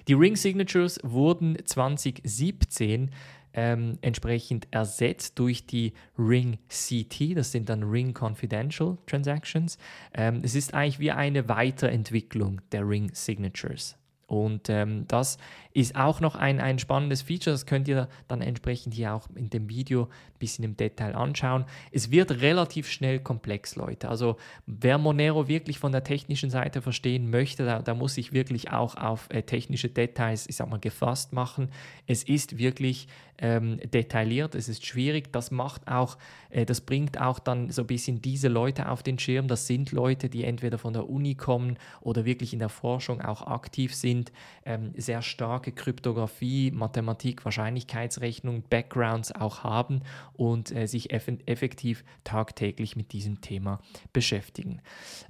[0.07, 3.11] Die Ring Signatures wurden 2017
[3.55, 9.79] ähm, entsprechend ersetzt durch die Ring CT, das sind dann Ring Confidential Transactions.
[10.15, 13.98] Ähm, es ist eigentlich wie eine Weiterentwicklung der Ring Signatures.
[14.29, 15.39] Und ähm, das
[15.73, 19.49] ist auch noch ein, ein spannendes Feature, das könnt ihr dann entsprechend hier auch in
[19.49, 21.65] dem Video ein bisschen im Detail anschauen.
[21.93, 24.09] Es wird relativ schnell komplex, Leute.
[24.09, 24.37] Also
[24.67, 28.97] wer Monero wirklich von der technischen Seite verstehen möchte, da, da muss ich wirklich auch
[28.97, 31.71] auf äh, technische Details, ich sag mal, gefasst machen.
[32.07, 35.33] Es ist wirklich ähm, detailliert, es ist schwierig.
[35.33, 36.19] Das macht auch,
[36.51, 39.49] äh, das bringt auch dann so ein bisschen diese Leute auf den Schirm.
[39.49, 43.47] Das sind Leute, die entweder von der Uni kommen oder wirklich in der Forschung auch
[43.47, 44.18] aktiv sind,
[44.65, 50.03] ähm, sehr starke Kryptographie, Mathematik, Wahrscheinlichkeitsrechnung, Backgrounds auch haben
[50.35, 53.81] und äh, sich eff effektiv tagtäglich mit diesem Thema
[54.13, 54.81] beschäftigen.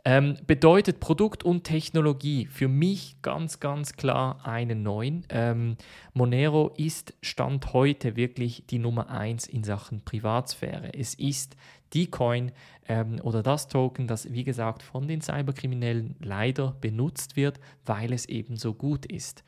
[0.05, 5.27] Ähm, bedeutet Produkt und Technologie für mich ganz, ganz klar einen neuen.
[5.29, 5.77] Ähm,
[6.15, 10.95] Monero ist Stand heute wirklich die Nummer eins in Sachen Privatsphäre.
[10.95, 11.57] Es ist
[11.93, 12.53] die Coin
[12.89, 18.27] ähm, oder das Token, das wie gesagt von den Cyberkriminellen leider benutzt wird, weil es
[18.27, 19.45] eben so gut ist.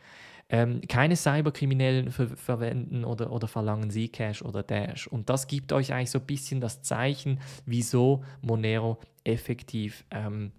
[0.52, 5.06] Ähm, keine Cyberkriminellen ver verwenden oder, oder verlangen Zcash oder Dash.
[5.06, 10.50] Und das gibt euch eigentlich so ein bisschen das Zeichen, wieso Monero effektiv ähm,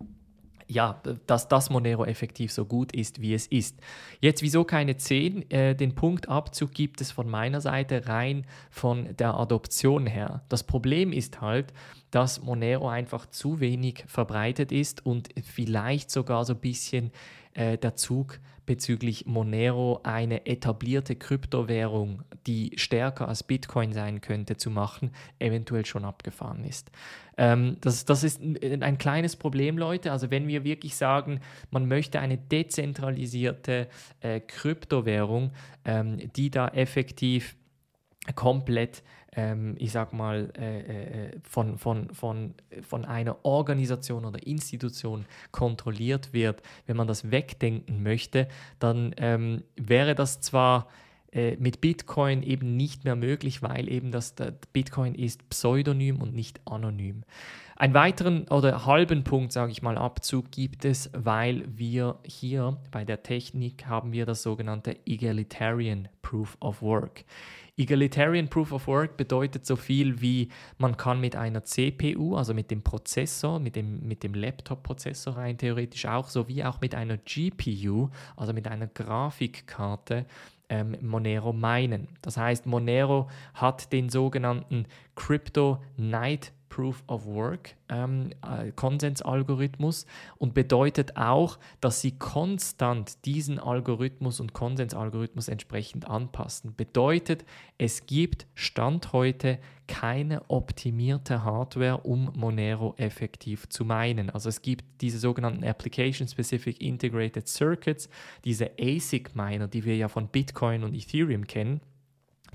[0.72, 3.78] ja, dass das Monero effektiv so gut ist, wie es ist.
[4.22, 5.52] Jetzt, wieso keine 10?
[5.52, 10.44] Äh, den Punktabzug gibt es von meiner Seite rein von der Adoption her.
[10.48, 11.74] Das Problem ist halt,
[12.12, 17.12] dass Monero einfach zu wenig verbreitet ist und vielleicht sogar so ein bisschen
[17.54, 24.70] äh, der Zug bezüglich Monero eine etablierte Kryptowährung, die stärker als Bitcoin sein könnte, zu
[24.70, 26.92] machen, eventuell schon abgefahren ist.
[27.38, 30.12] Ähm, das, das ist ein, ein kleines Problem, Leute.
[30.12, 33.88] Also wenn wir wirklich sagen, man möchte eine dezentralisierte
[34.22, 35.52] äh, Kryptowährung,
[35.84, 37.56] ähm, die da effektiv
[38.36, 45.26] komplett ähm, ich sag mal, äh, äh, von, von, von, von einer Organisation oder Institution
[45.52, 48.48] kontrolliert wird, wenn man das wegdenken möchte,
[48.80, 50.88] dann ähm, wäre das zwar
[51.32, 56.36] äh, mit Bitcoin eben nicht mehr möglich, weil eben das, das Bitcoin ist pseudonym und
[56.36, 57.24] nicht anonym.
[57.78, 63.06] Einen weiteren oder halben Punkt, sage ich mal, Abzug gibt es, weil wir hier bei
[63.06, 67.24] der Technik haben wir das sogenannte Egalitarian Proof of Work.
[67.82, 72.70] Egalitarian Proof of Work bedeutet so viel wie, man kann mit einer CPU, also mit
[72.70, 78.10] dem Prozessor, mit dem, mit dem Laptop-Prozessor rein theoretisch auch, sowie auch mit einer GPU,
[78.36, 80.26] also mit einer Grafikkarte,
[80.70, 82.08] ähm, Monero meinen.
[82.22, 90.06] Das heißt, Monero hat den sogenannten Crypto Night Proof of Work ähm, äh, Konsensalgorithmus
[90.38, 96.74] und bedeutet auch, dass sie konstant diesen Algorithmus und Konsensalgorithmus entsprechend anpassen.
[96.76, 97.46] Bedeutet,
[97.78, 104.30] es gibt Stand heute keine optimierte Hardware, um Monero effektiv zu meinen.
[104.30, 108.10] Also es gibt diese sogenannten Application Specific Integrated Circuits,
[108.46, 111.82] diese ASIC Miner, die wir ja von Bitcoin und Ethereum kennen,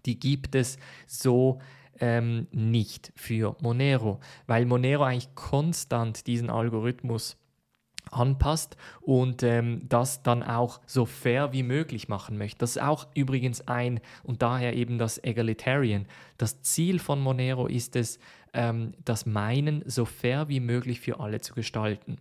[0.06, 1.60] die gibt es so
[2.00, 7.36] ähm, nicht für Monero, weil Monero eigentlich konstant diesen Algorithmus
[8.10, 12.58] anpasst und ähm, das dann auch so fair wie möglich machen möchte.
[12.58, 16.06] Das ist auch übrigens ein und daher eben das Egalitarian.
[16.38, 18.18] Das Ziel von Monero ist es,
[18.52, 22.18] ähm, das Meinen so fair wie möglich für alle zu gestalten.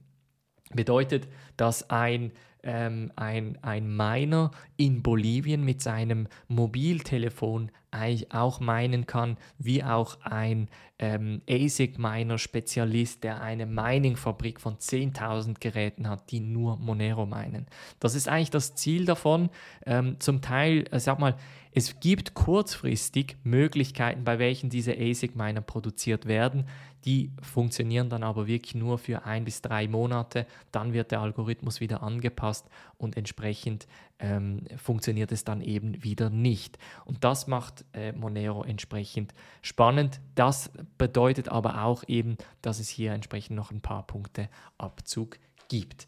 [0.74, 2.32] Bedeutet, dass ein
[2.66, 10.18] ähm, ein, ein Miner in Bolivien mit seinem Mobiltelefon eigentlich auch meinen kann, wie auch
[10.22, 10.68] ein
[11.00, 17.68] ähm, ASIC-Miner-Spezialist, der eine Mining-Fabrik von 10.000 Geräten hat, die nur Monero meinen.
[18.00, 19.50] Das ist eigentlich das Ziel davon.
[19.86, 21.36] Ähm, zum Teil, äh, sag mal,
[21.72, 26.68] es gibt kurzfristig Möglichkeiten, bei welchen diese ASIC-Miner produziert werden.
[27.06, 30.48] Die funktionieren dann aber wirklich nur für ein bis drei Monate.
[30.72, 33.88] Dann wird der Algorithmus wieder angepasst und entsprechend
[34.20, 36.80] ähm, funktioniert es dann eben wieder nicht.
[37.06, 40.20] Und das macht äh, Monero entsprechend spannend.
[40.34, 45.38] Das bedeutet aber auch eben, dass es hier entsprechend noch ein paar Punkte Abzug
[45.68, 46.08] gibt.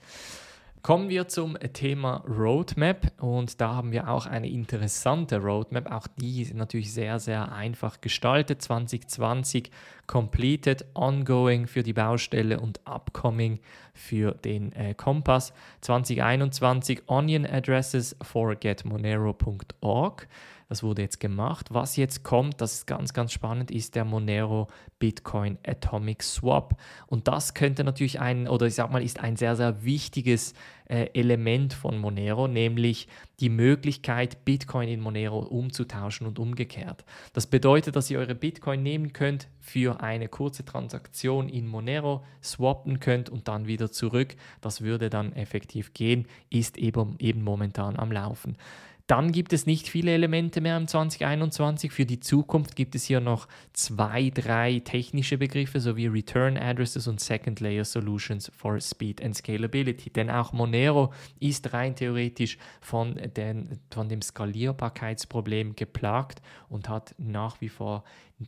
[0.84, 5.92] Kommen wir zum Thema Roadmap und da haben wir auch eine interessante Roadmap.
[5.92, 8.62] Auch die ist natürlich sehr, sehr einfach gestaltet.
[8.62, 9.72] 2020
[10.06, 13.60] completed, ongoing für die Baustelle und upcoming
[13.94, 15.52] für den äh, Kompass.
[15.82, 20.28] 2021 Onion Addresses for getmonero.org.
[20.70, 21.68] Das wurde jetzt gemacht.
[21.72, 24.68] Was jetzt kommt, das ist ganz, ganz spannend, ist der Monero
[25.00, 26.78] Bitcoin Atomic Swap.
[27.08, 30.54] Und das könnte natürlich ein, oder ich sag mal, ist ein sehr, sehr wichtiges
[30.90, 33.08] äh, Element von Monero, nämlich
[33.40, 37.06] die Möglichkeit, Bitcoin in Monero umzutauschen und umgekehrt.
[37.34, 43.00] Das bedeutet, dass ihr eure Bitcoin nehmen könnt, für eine kurze Transaktion in Monero swappen
[43.00, 44.36] könnt und dann wieder zurück.
[44.62, 48.58] Das würde dann effektiv gehen, ist eben, eben momentan am Laufen.
[49.08, 51.94] Dann gibt es nicht viele Elemente mehr im 2021.
[51.94, 57.22] Für die Zukunft gibt es hier noch zwei, drei technische Begriffe sowie Return Addresses und
[57.22, 60.10] Second Layer Solutions for Speed and Scalability.
[60.10, 67.62] Denn auch Monero ist rein theoretisch von, den, von dem Skalierbarkeitsproblem geplagt und hat nach
[67.62, 68.04] wie vor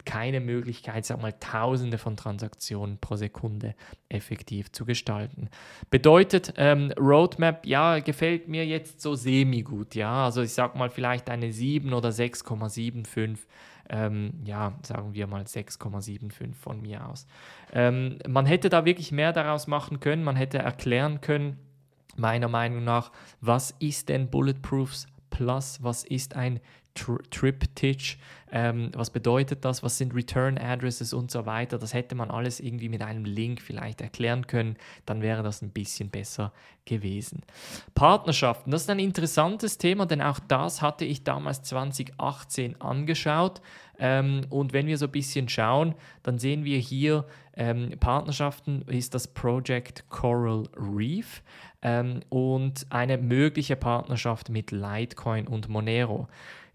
[0.05, 3.73] keine Möglichkeit, sag mal, Tausende von Transaktionen pro Sekunde
[4.07, 5.49] effektiv zu gestalten.
[5.89, 10.25] Bedeutet, ähm, Roadmap, ja, gefällt mir jetzt so semi-gut, ja.
[10.25, 13.39] Also ich sag mal vielleicht eine 7 oder 6,75.
[13.91, 17.25] Ähm, ja, sagen wir mal 6,75 von mir aus.
[17.73, 21.57] Ähm, man hätte da wirklich mehr daraus machen können, man hätte erklären können,
[22.15, 26.59] meiner Meinung nach, was ist denn Bulletproofs Plus, was ist ein
[26.93, 28.17] Triptych,
[28.51, 31.77] ähm, was bedeutet das, was sind Return Addresses und so weiter.
[31.77, 34.75] Das hätte man alles irgendwie mit einem Link vielleicht erklären können,
[35.05, 36.51] dann wäre das ein bisschen besser
[36.85, 37.43] gewesen.
[37.93, 43.61] Partnerschaften, das ist ein interessantes Thema, denn auch das hatte ich damals 2018 angeschaut.
[43.99, 47.25] Ähm, und wenn wir so ein bisschen schauen, dann sehen wir hier
[47.55, 51.43] ähm, Partnerschaften, ist das Project Coral Reef
[51.81, 56.27] ähm, und eine mögliche Partnerschaft mit Litecoin und Monero.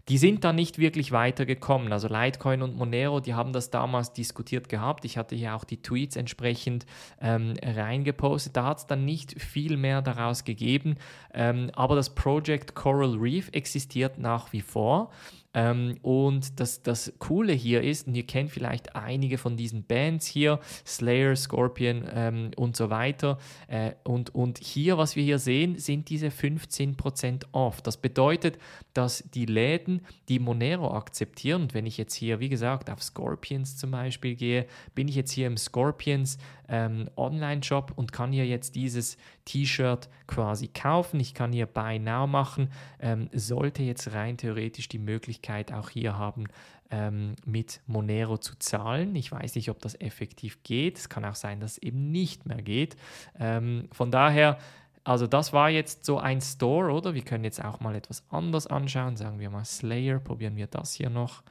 [0.07, 1.91] Die sind da nicht wirklich weitergekommen.
[1.91, 5.03] Also Litecoin und Monero, die haben das damals diskutiert gehabt.
[5.03, 6.85] Ich hatte hier auch die Tweets entsprechend
[7.19, 8.55] ähm, reingepostet.
[8.55, 10.97] Da hat es dann nicht viel mehr daraus gegeben.
[11.33, 15.09] Ähm, aber das Project Coral Reef existiert nach wie vor.
[15.55, 20.27] Ähm, und das, das Coole hier ist, und ihr kennt vielleicht einige von diesen Bands
[20.27, 23.39] hier, Slayer, Scorpion ähm, und so weiter.
[23.67, 27.81] Äh, und, und hier, was wir hier sehen, sind diese 15% off.
[27.81, 28.59] Das bedeutet,
[28.93, 33.77] dass die Läden, die Monero akzeptieren, und wenn ich jetzt hier, wie gesagt, auf Scorpions
[33.77, 36.37] zum Beispiel gehe, bin ich jetzt hier im Scorpions
[36.69, 41.19] ähm, Online-Shop und kann hier jetzt dieses T-Shirt quasi kaufen.
[41.19, 42.69] Ich kann hier Buy Now machen.
[42.99, 46.45] Ähm, sollte jetzt rein theoretisch die Möglichkeit auch hier haben,
[46.91, 49.15] ähm, mit Monero zu zahlen.
[49.15, 50.97] Ich weiß nicht, ob das effektiv geht.
[50.97, 52.95] Es kann auch sein, dass es eben nicht mehr geht.
[53.39, 54.57] Ähm, von daher,
[55.03, 57.13] also das war jetzt so ein Store, oder?
[57.13, 59.17] Wir können jetzt auch mal etwas anders anschauen.
[59.17, 61.43] Sagen wir mal Slayer, probieren wir das hier noch.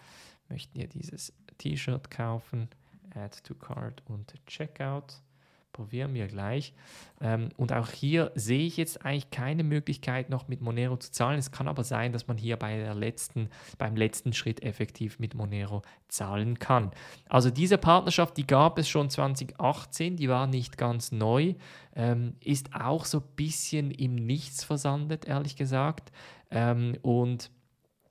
[0.48, 2.68] Möchten wir dieses T-Shirt kaufen?
[3.14, 5.14] Add to Cart und Checkout.
[5.72, 6.72] Probieren wir gleich.
[7.20, 11.36] Ähm, und auch hier sehe ich jetzt eigentlich keine Möglichkeit, noch mit Monero zu zahlen.
[11.36, 15.34] Es kann aber sein, dass man hier bei der letzten, beim letzten Schritt effektiv mit
[15.34, 16.92] Monero zahlen kann.
[17.28, 21.54] Also diese Partnerschaft, die gab es schon 2018, die war nicht ganz neu,
[21.96, 26.12] ähm, ist auch so ein bisschen im Nichts versandet, ehrlich gesagt.
[26.52, 27.50] Ähm, und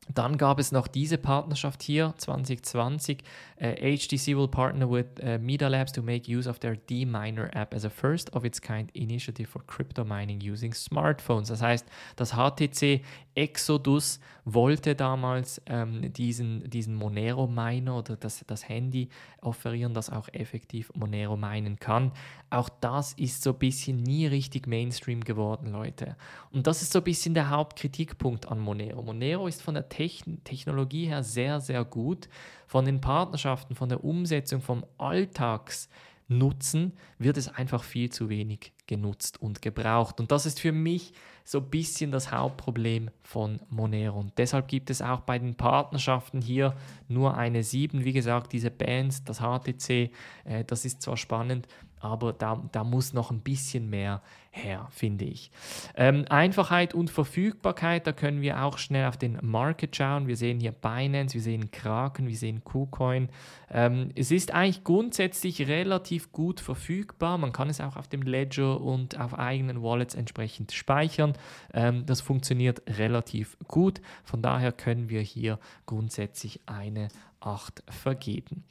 [0.09, 3.23] dann gab es noch diese Partnerschaft hier 2020.
[3.61, 7.73] Uh, HTC will partner with uh, Meta Labs to make use of their D-Miner app
[7.73, 11.47] as a first of its kind initiative for crypto mining using smartphones.
[11.47, 11.87] Das heißt,
[12.17, 13.01] das HTC
[13.35, 19.09] Exodus wollte damals ähm, diesen, diesen Monero Miner oder das, das Handy
[19.41, 22.11] offerieren, das auch effektiv Monero minen kann.
[22.49, 26.15] Auch das ist so ein bisschen nie richtig Mainstream geworden, Leute.
[26.51, 29.01] Und das ist so ein bisschen der Hauptkritikpunkt an Monero.
[29.01, 32.27] Monero ist von der Techn Technologie her sehr, sehr gut.
[32.67, 39.39] Von den Partnerschaften, von der Umsetzung, vom Alltagsnutzen wird es einfach viel zu wenig genutzt
[39.39, 40.19] und gebraucht.
[40.19, 41.13] Und das ist für mich
[41.45, 44.19] so ein bisschen das Hauptproblem von Monero.
[44.19, 46.75] Und deshalb gibt es auch bei den Partnerschaften hier
[47.07, 48.03] nur eine 7.
[48.03, 50.11] Wie gesagt, diese Bands, das HTC,
[50.45, 51.67] äh, das ist zwar spannend,
[52.03, 55.51] aber da, da muss noch ein bisschen mehr her, finde ich.
[55.95, 60.27] Ähm, Einfachheit und Verfügbarkeit, da können wir auch schnell auf den Market schauen.
[60.27, 63.29] Wir sehen hier Binance, wir sehen Kraken, wir sehen KuCoin.
[63.71, 67.37] Ähm, es ist eigentlich grundsätzlich relativ gut verfügbar.
[67.37, 71.33] Man kann es auch auf dem Ledger und auf eigenen Wallets entsprechend speichern.
[71.73, 74.01] Ähm, das funktioniert relativ gut.
[74.25, 77.07] Von daher können wir hier grundsätzlich eine
[77.39, 78.65] 8 vergeben.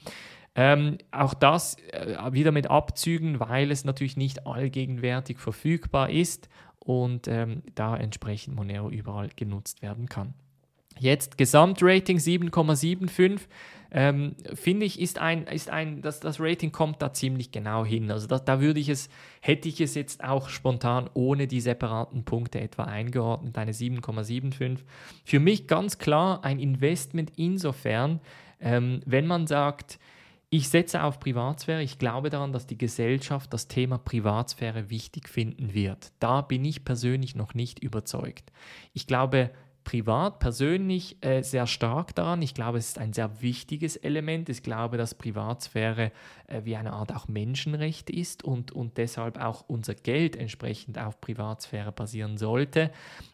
[0.54, 6.48] Ähm, auch das äh, wieder mit Abzügen, weil es natürlich nicht allgegenwärtig verfügbar ist
[6.78, 10.34] und ähm, da entsprechend Monero überall genutzt werden kann.
[10.98, 13.40] Jetzt Gesamtrating 7,75.
[13.94, 18.10] Ähm, finde ich, ist ein, ist ein, das, das Rating kommt da ziemlich genau hin.
[18.10, 19.10] Also da, da würde ich es,
[19.40, 24.78] hätte ich es jetzt auch spontan ohne die separaten Punkte etwa eingeordnet, eine 7,75.
[25.24, 28.20] Für mich ganz klar ein Investment insofern,
[28.60, 29.98] ähm, wenn man sagt,
[30.54, 31.82] ich setze auf Privatsphäre.
[31.82, 36.12] Ich glaube daran, dass die Gesellschaft das Thema Privatsphäre wichtig finden wird.
[36.18, 38.52] Da bin ich persönlich noch nicht überzeugt.
[38.92, 39.50] Ich glaube,
[39.82, 42.42] privat, persönlich äh, sehr stark daran.
[42.42, 44.50] Ich glaube, es ist ein sehr wichtiges Element.
[44.50, 46.12] Ich glaube, dass Privatsphäre
[46.48, 51.18] äh, wie eine Art auch Menschenrecht ist und, und deshalb auch unser Geld entsprechend auf
[51.22, 52.90] Privatsphäre basieren sollte.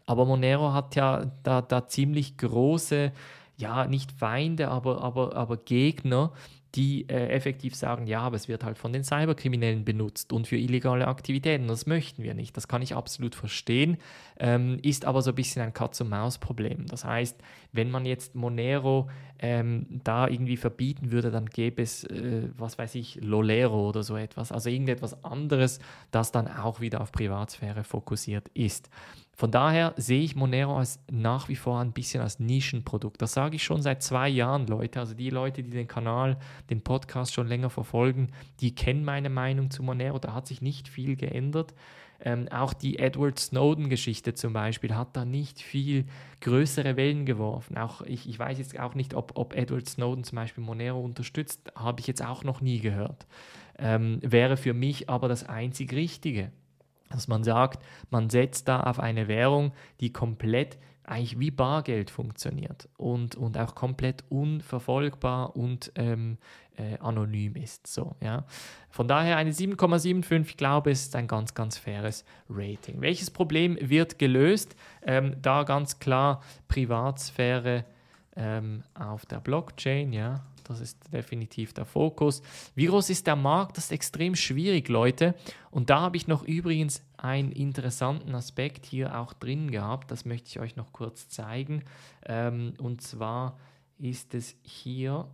[0.07, 3.11] Aber Monero hat ja da, da ziemlich große,
[3.57, 6.33] ja, nicht Feinde, aber, aber, aber Gegner,
[6.75, 10.57] die äh, effektiv sagen, ja, aber es wird halt von den Cyberkriminellen benutzt und für
[10.57, 11.67] illegale Aktivitäten.
[11.67, 12.57] Das möchten wir nicht.
[12.57, 13.97] Das kann ich absolut verstehen,
[14.39, 16.87] ähm, ist aber so ein bisschen ein Katz-und-Maus-Problem.
[16.87, 17.41] Das heißt,
[17.73, 19.09] wenn man jetzt Monero
[19.39, 24.17] ähm, da irgendwie verbieten würde, dann gäbe es, äh, was weiß ich, Lolero oder so
[24.17, 28.91] etwas, also irgendetwas anderes, das dann auch wieder auf Privatsphäre fokussiert ist.
[29.39, 33.23] Von daher sehe ich Monero als nach wie vor ein bisschen als Nischenprodukt.
[33.23, 34.99] Das sage ich schon seit zwei Jahren, Leute.
[34.99, 36.39] Also die Leute, die den Kanal,
[36.71, 40.19] den Podcast schon länger verfolgen, die kennen meine Meinung zu Monero.
[40.19, 41.73] Da hat sich nicht viel geändert.
[42.19, 46.07] Ähm, auch die Edward Snowden-Geschichte zum Beispiel hat da nicht viel
[46.41, 47.79] größere Wellen geworfen.
[47.79, 51.61] Auch ich, ich weiß jetzt auch nicht, ob, ob Edward Snowden zum Beispiel Monero unterstützt,
[51.77, 53.29] habe ich jetzt auch noch nie gehört.
[53.79, 56.51] Ähm, wäre für mich aber das einzig Richtige
[57.11, 60.79] dass man sagt, man setzt da auf eine Währung, die komplett
[61.09, 66.37] eigentlich wie Bargeld funktioniert und, und auch komplett unverfolgbar und ähm,
[66.77, 67.87] äh, anonym ist.
[67.87, 68.45] So, ja.
[68.91, 73.01] Von daher eine 7,75, ich glaube, es ist ein ganz, ganz faires Rating.
[73.01, 74.77] Welches Problem wird gelöst?
[75.03, 77.85] Ähm, da ganz klar Privatsphäre
[78.37, 82.43] ähm, auf der Blockchain, ja, das ist definitiv der Fokus.
[82.75, 83.77] Wie groß ist der Markt?
[83.77, 85.35] Das ist extrem schwierig, Leute.
[85.71, 90.11] Und da habe ich noch übrigens einen interessanten Aspekt hier auch drin gehabt.
[90.11, 91.85] Das möchte ich euch noch kurz zeigen.
[92.27, 93.59] Ähm, und zwar
[93.99, 95.29] ist es hier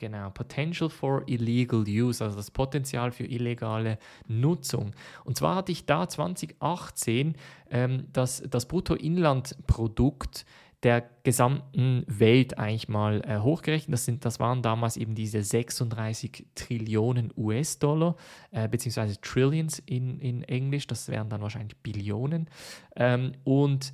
[0.00, 4.92] Genau, Potential for Illegal Use, also das Potenzial für illegale Nutzung.
[5.24, 7.36] Und zwar hatte ich da 2018
[7.70, 10.46] ähm, das, das Bruttoinlandprodukt
[10.82, 13.92] der gesamten Welt eigentlich mal äh, hochgerechnet.
[13.92, 18.16] Das, sind, das waren damals eben diese 36 Trillionen US-Dollar,
[18.50, 22.48] äh, beziehungsweise Trillions in, in Englisch, das wären dann wahrscheinlich Billionen.
[22.96, 23.92] Ähm, und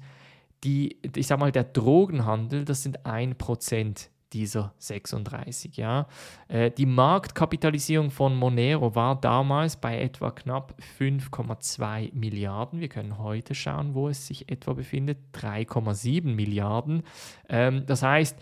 [0.62, 5.77] die, ich sag mal, der Drogenhandel, das sind 1% dieser 36.
[5.77, 6.07] Ja.
[6.49, 12.81] Äh, die Marktkapitalisierung von Monero war damals bei etwa knapp 5,2 Milliarden.
[12.81, 15.18] Wir können heute schauen, wo es sich etwa befindet.
[15.35, 17.03] 3,7 Milliarden.
[17.49, 18.37] Ähm, das heißt,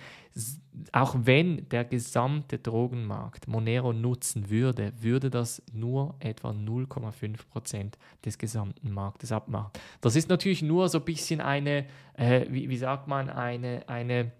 [0.91, 8.39] auch wenn der gesamte Drogenmarkt Monero nutzen würde, würde das nur etwa 0,5 Prozent des
[8.39, 9.70] gesamten Marktes abmachen.
[10.01, 14.32] Das ist natürlich nur so ein bisschen eine, äh, wie, wie sagt man, eine, eine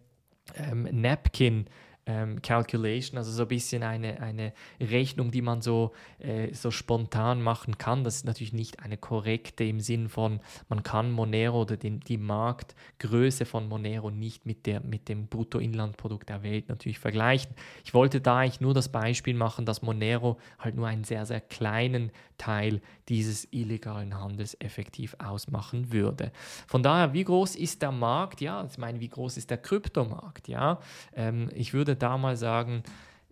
[0.57, 1.67] ähm, Napkin
[2.07, 7.41] ähm, Calculation, also so ein bisschen eine, eine Rechnung, die man so, äh, so spontan
[7.41, 8.05] machen kann.
[8.05, 12.19] Das ist natürlich nicht eine korrekte im Sinn von, man kann Monero oder den, die
[12.19, 17.55] Marktgröße von Monero nicht mit, der, mit dem Bruttoinlandprodukt der Welt natürlich vergleichen.
[17.85, 21.41] Ich wollte da eigentlich nur das Beispiel machen, dass Monero halt nur einen sehr, sehr
[21.41, 26.33] kleinen Teil dieses illegalen Handels effektiv ausmachen würde.
[26.67, 28.41] Von daher, wie groß ist der Markt?
[28.41, 30.49] Ja, ich meine, wie groß ist der Kryptomarkt?
[30.49, 30.81] Ja,
[31.15, 32.83] ähm, ich würde da mal sagen,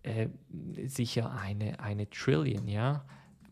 [0.03, 0.27] äh,
[0.85, 3.05] sicher eine, eine Trillion, ja.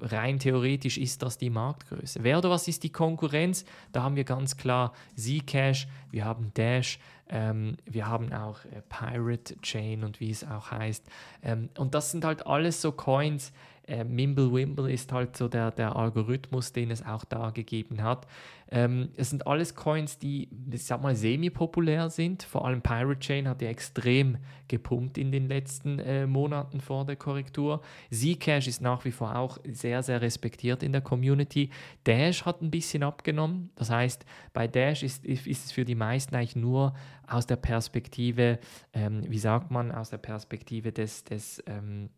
[0.03, 2.24] Rein theoretisch ist das die Marktgröße.
[2.24, 3.65] Wer oder was ist die Konkurrenz?
[3.91, 6.97] Da haben wir ganz klar Zcash, wir haben Dash,
[7.32, 11.09] ähm, wir haben auch äh, Pirate Chain und wie es auch heißt.
[11.41, 13.53] Ähm, und das sind halt alles so Coins,
[13.88, 18.27] äh, Mimblewimble ist halt so der, der Algorithmus, den es auch da gegeben hat.
[18.69, 22.43] Ähm, es sind alles Coins, die, ich sag mal, semi-populär sind.
[22.43, 24.38] Vor allem Pirate Chain hat ja extrem
[24.69, 27.82] gepumpt in den letzten äh, Monaten vor der Korrektur.
[28.11, 31.69] Zcash ist nach wie vor auch sehr, sehr respektiert in der Community.
[32.05, 33.71] Dash hat ein bisschen abgenommen.
[33.75, 36.93] Das heißt, bei Dash ist, ist es für die meisten eigentlich nur
[37.32, 38.59] aus der Perspektive,
[38.93, 42.09] ähm, wie sagt man, aus der Perspektive des, des ähm,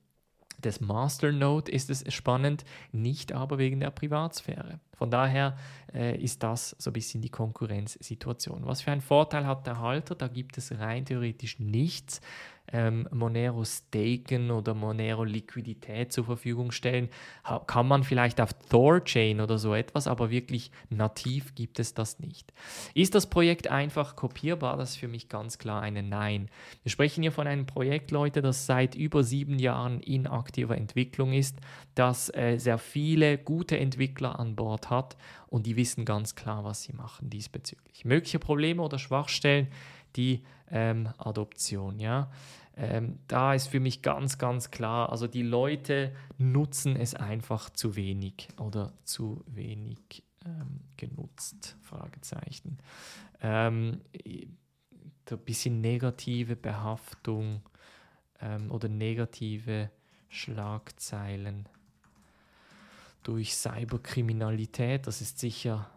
[0.64, 4.80] des Masternode ist es spannend, nicht aber wegen der Privatsphäre.
[4.96, 5.58] Von daher
[5.94, 8.66] äh, ist das so ein bisschen die Konkurrenzsituation.
[8.66, 10.16] Was für einen Vorteil hat der Halter?
[10.16, 12.22] Da gibt es rein theoretisch nichts.
[12.72, 17.10] Ähm, Monero staken oder Monero Liquidität zur Verfügung stellen.
[17.68, 22.54] Kann man vielleicht auf Thorchain oder so etwas, aber wirklich nativ gibt es das nicht.
[22.94, 24.78] Ist das Projekt einfach kopierbar?
[24.78, 26.50] Das ist für mich ganz klar eine Nein.
[26.84, 31.34] Wir sprechen hier von einem Projekt, Leute, das seit über sieben Jahren in aktiver Entwicklung
[31.34, 31.58] ist,
[31.96, 36.84] das äh, sehr viele gute Entwickler an Bord hat und die wissen ganz klar, was
[36.84, 38.06] sie machen diesbezüglich.
[38.06, 39.68] Mögliche Probleme oder Schwachstellen,
[40.16, 42.32] die ähm, Adoption, ja.
[42.76, 47.96] Ähm, da ist für mich ganz, ganz klar, also die Leute nutzen es einfach zu
[47.96, 52.80] wenig oder zu wenig ähm, genutzt, Fragezeichen.
[53.42, 57.62] Ähm, ein bisschen negative Behaftung
[58.42, 59.92] ähm, oder negative
[60.30, 61.70] Schlagzeilen
[63.22, 65.90] durch Cyberkriminalität, das ist sicher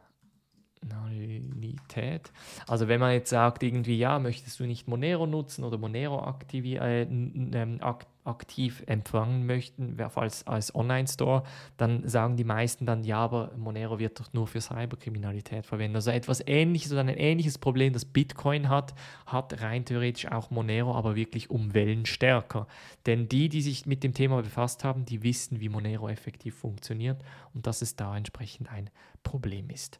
[0.82, 2.32] Nationalität.
[2.66, 6.76] Also wenn man jetzt sagt, irgendwie, ja, möchtest du nicht Monero nutzen oder Monero aktivi
[6.76, 11.42] äh, ähm, ak aktiv empfangen möchten, als, als Online-Store,
[11.76, 15.96] dann sagen die meisten dann, ja, aber Monero wird doch nur für Cyberkriminalität verwendet.
[15.96, 18.94] Also etwas ähnliches oder ein ähnliches Problem, das Bitcoin hat,
[19.26, 22.66] hat rein theoretisch auch Monero, aber wirklich um Wellen stärker.
[23.06, 27.22] Denn die, die sich mit dem Thema befasst haben, die wissen, wie Monero effektiv funktioniert
[27.54, 28.90] und dass es da entsprechend ein
[29.22, 29.98] Problem ist.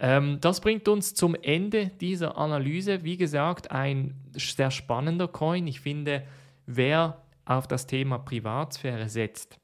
[0.00, 3.04] Ähm, das bringt uns zum Ende dieser Analyse.
[3.04, 5.66] Wie gesagt, ein sehr spannender Coin.
[5.68, 6.24] Ich finde,
[6.66, 9.58] wer auf das Thema Privatsphäre setzt,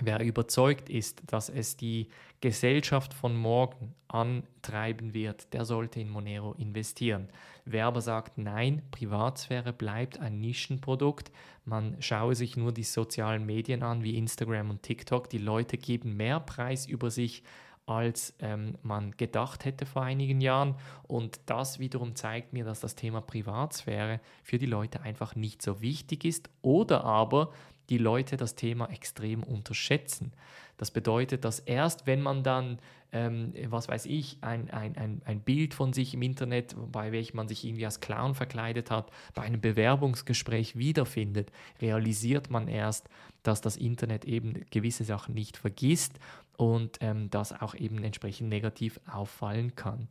[0.00, 2.08] wer überzeugt ist, dass es die
[2.40, 7.28] Gesellschaft von morgen antreiben wird, der sollte in Monero investieren.
[7.64, 11.30] Wer aber sagt, nein, Privatsphäre bleibt ein Nischenprodukt,
[11.64, 16.16] man schaue sich nur die sozialen Medien an wie Instagram und TikTok, die Leute geben
[16.16, 17.44] mehr Preis über sich
[17.86, 20.76] als ähm, man gedacht hätte vor einigen Jahren.
[21.02, 25.80] Und das wiederum zeigt mir, dass das Thema Privatsphäre für die Leute einfach nicht so
[25.80, 27.52] wichtig ist oder aber
[27.90, 30.32] die Leute das Thema extrem unterschätzen.
[30.78, 32.78] Das bedeutet, dass erst wenn man dann,
[33.12, 37.36] ähm, was weiß ich, ein, ein, ein, ein Bild von sich im Internet, bei welchem
[37.36, 43.08] man sich irgendwie als Clown verkleidet hat, bei einem Bewerbungsgespräch wiederfindet, realisiert man erst,
[43.42, 46.18] dass das Internet eben gewisse Sachen nicht vergisst
[46.56, 50.08] und ähm, das auch eben entsprechend negativ auffallen kann.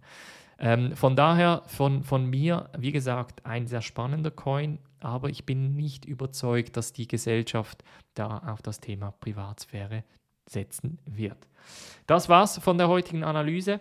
[0.62, 5.76] Ähm, von daher, von, von mir, wie gesagt, ein sehr spannender Coin, aber ich bin
[5.76, 7.84] nicht überzeugt, dass die Gesellschaft
[8.14, 10.04] da auf das Thema Privatsphäre
[10.48, 11.48] setzen wird.
[12.06, 13.80] Das war's von der heutigen Analyse.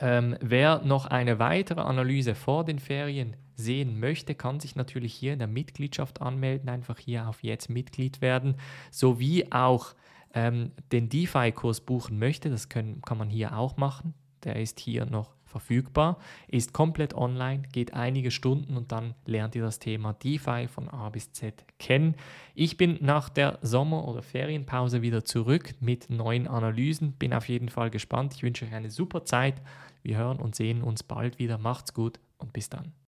[0.00, 5.32] Ähm, wer noch eine weitere Analyse vor den Ferien sehen möchte, kann sich natürlich hier
[5.32, 8.56] in der Mitgliedschaft anmelden, einfach hier auf Jetzt Mitglied werden,
[8.90, 9.94] sowie auch
[10.34, 14.14] ähm, den DeFi-Kurs buchen möchte, das können, kann man hier auch machen.
[14.44, 19.62] Der ist hier noch verfügbar, ist komplett online, geht einige Stunden und dann lernt ihr
[19.62, 22.16] das Thema DeFi von A bis Z kennen.
[22.54, 27.68] Ich bin nach der Sommer- oder Ferienpause wieder zurück mit neuen Analysen, bin auf jeden
[27.68, 28.34] Fall gespannt.
[28.34, 29.62] Ich wünsche euch eine super Zeit.
[30.02, 31.58] Wir hören und sehen uns bald wieder.
[31.58, 33.01] Macht's gut und bis dann.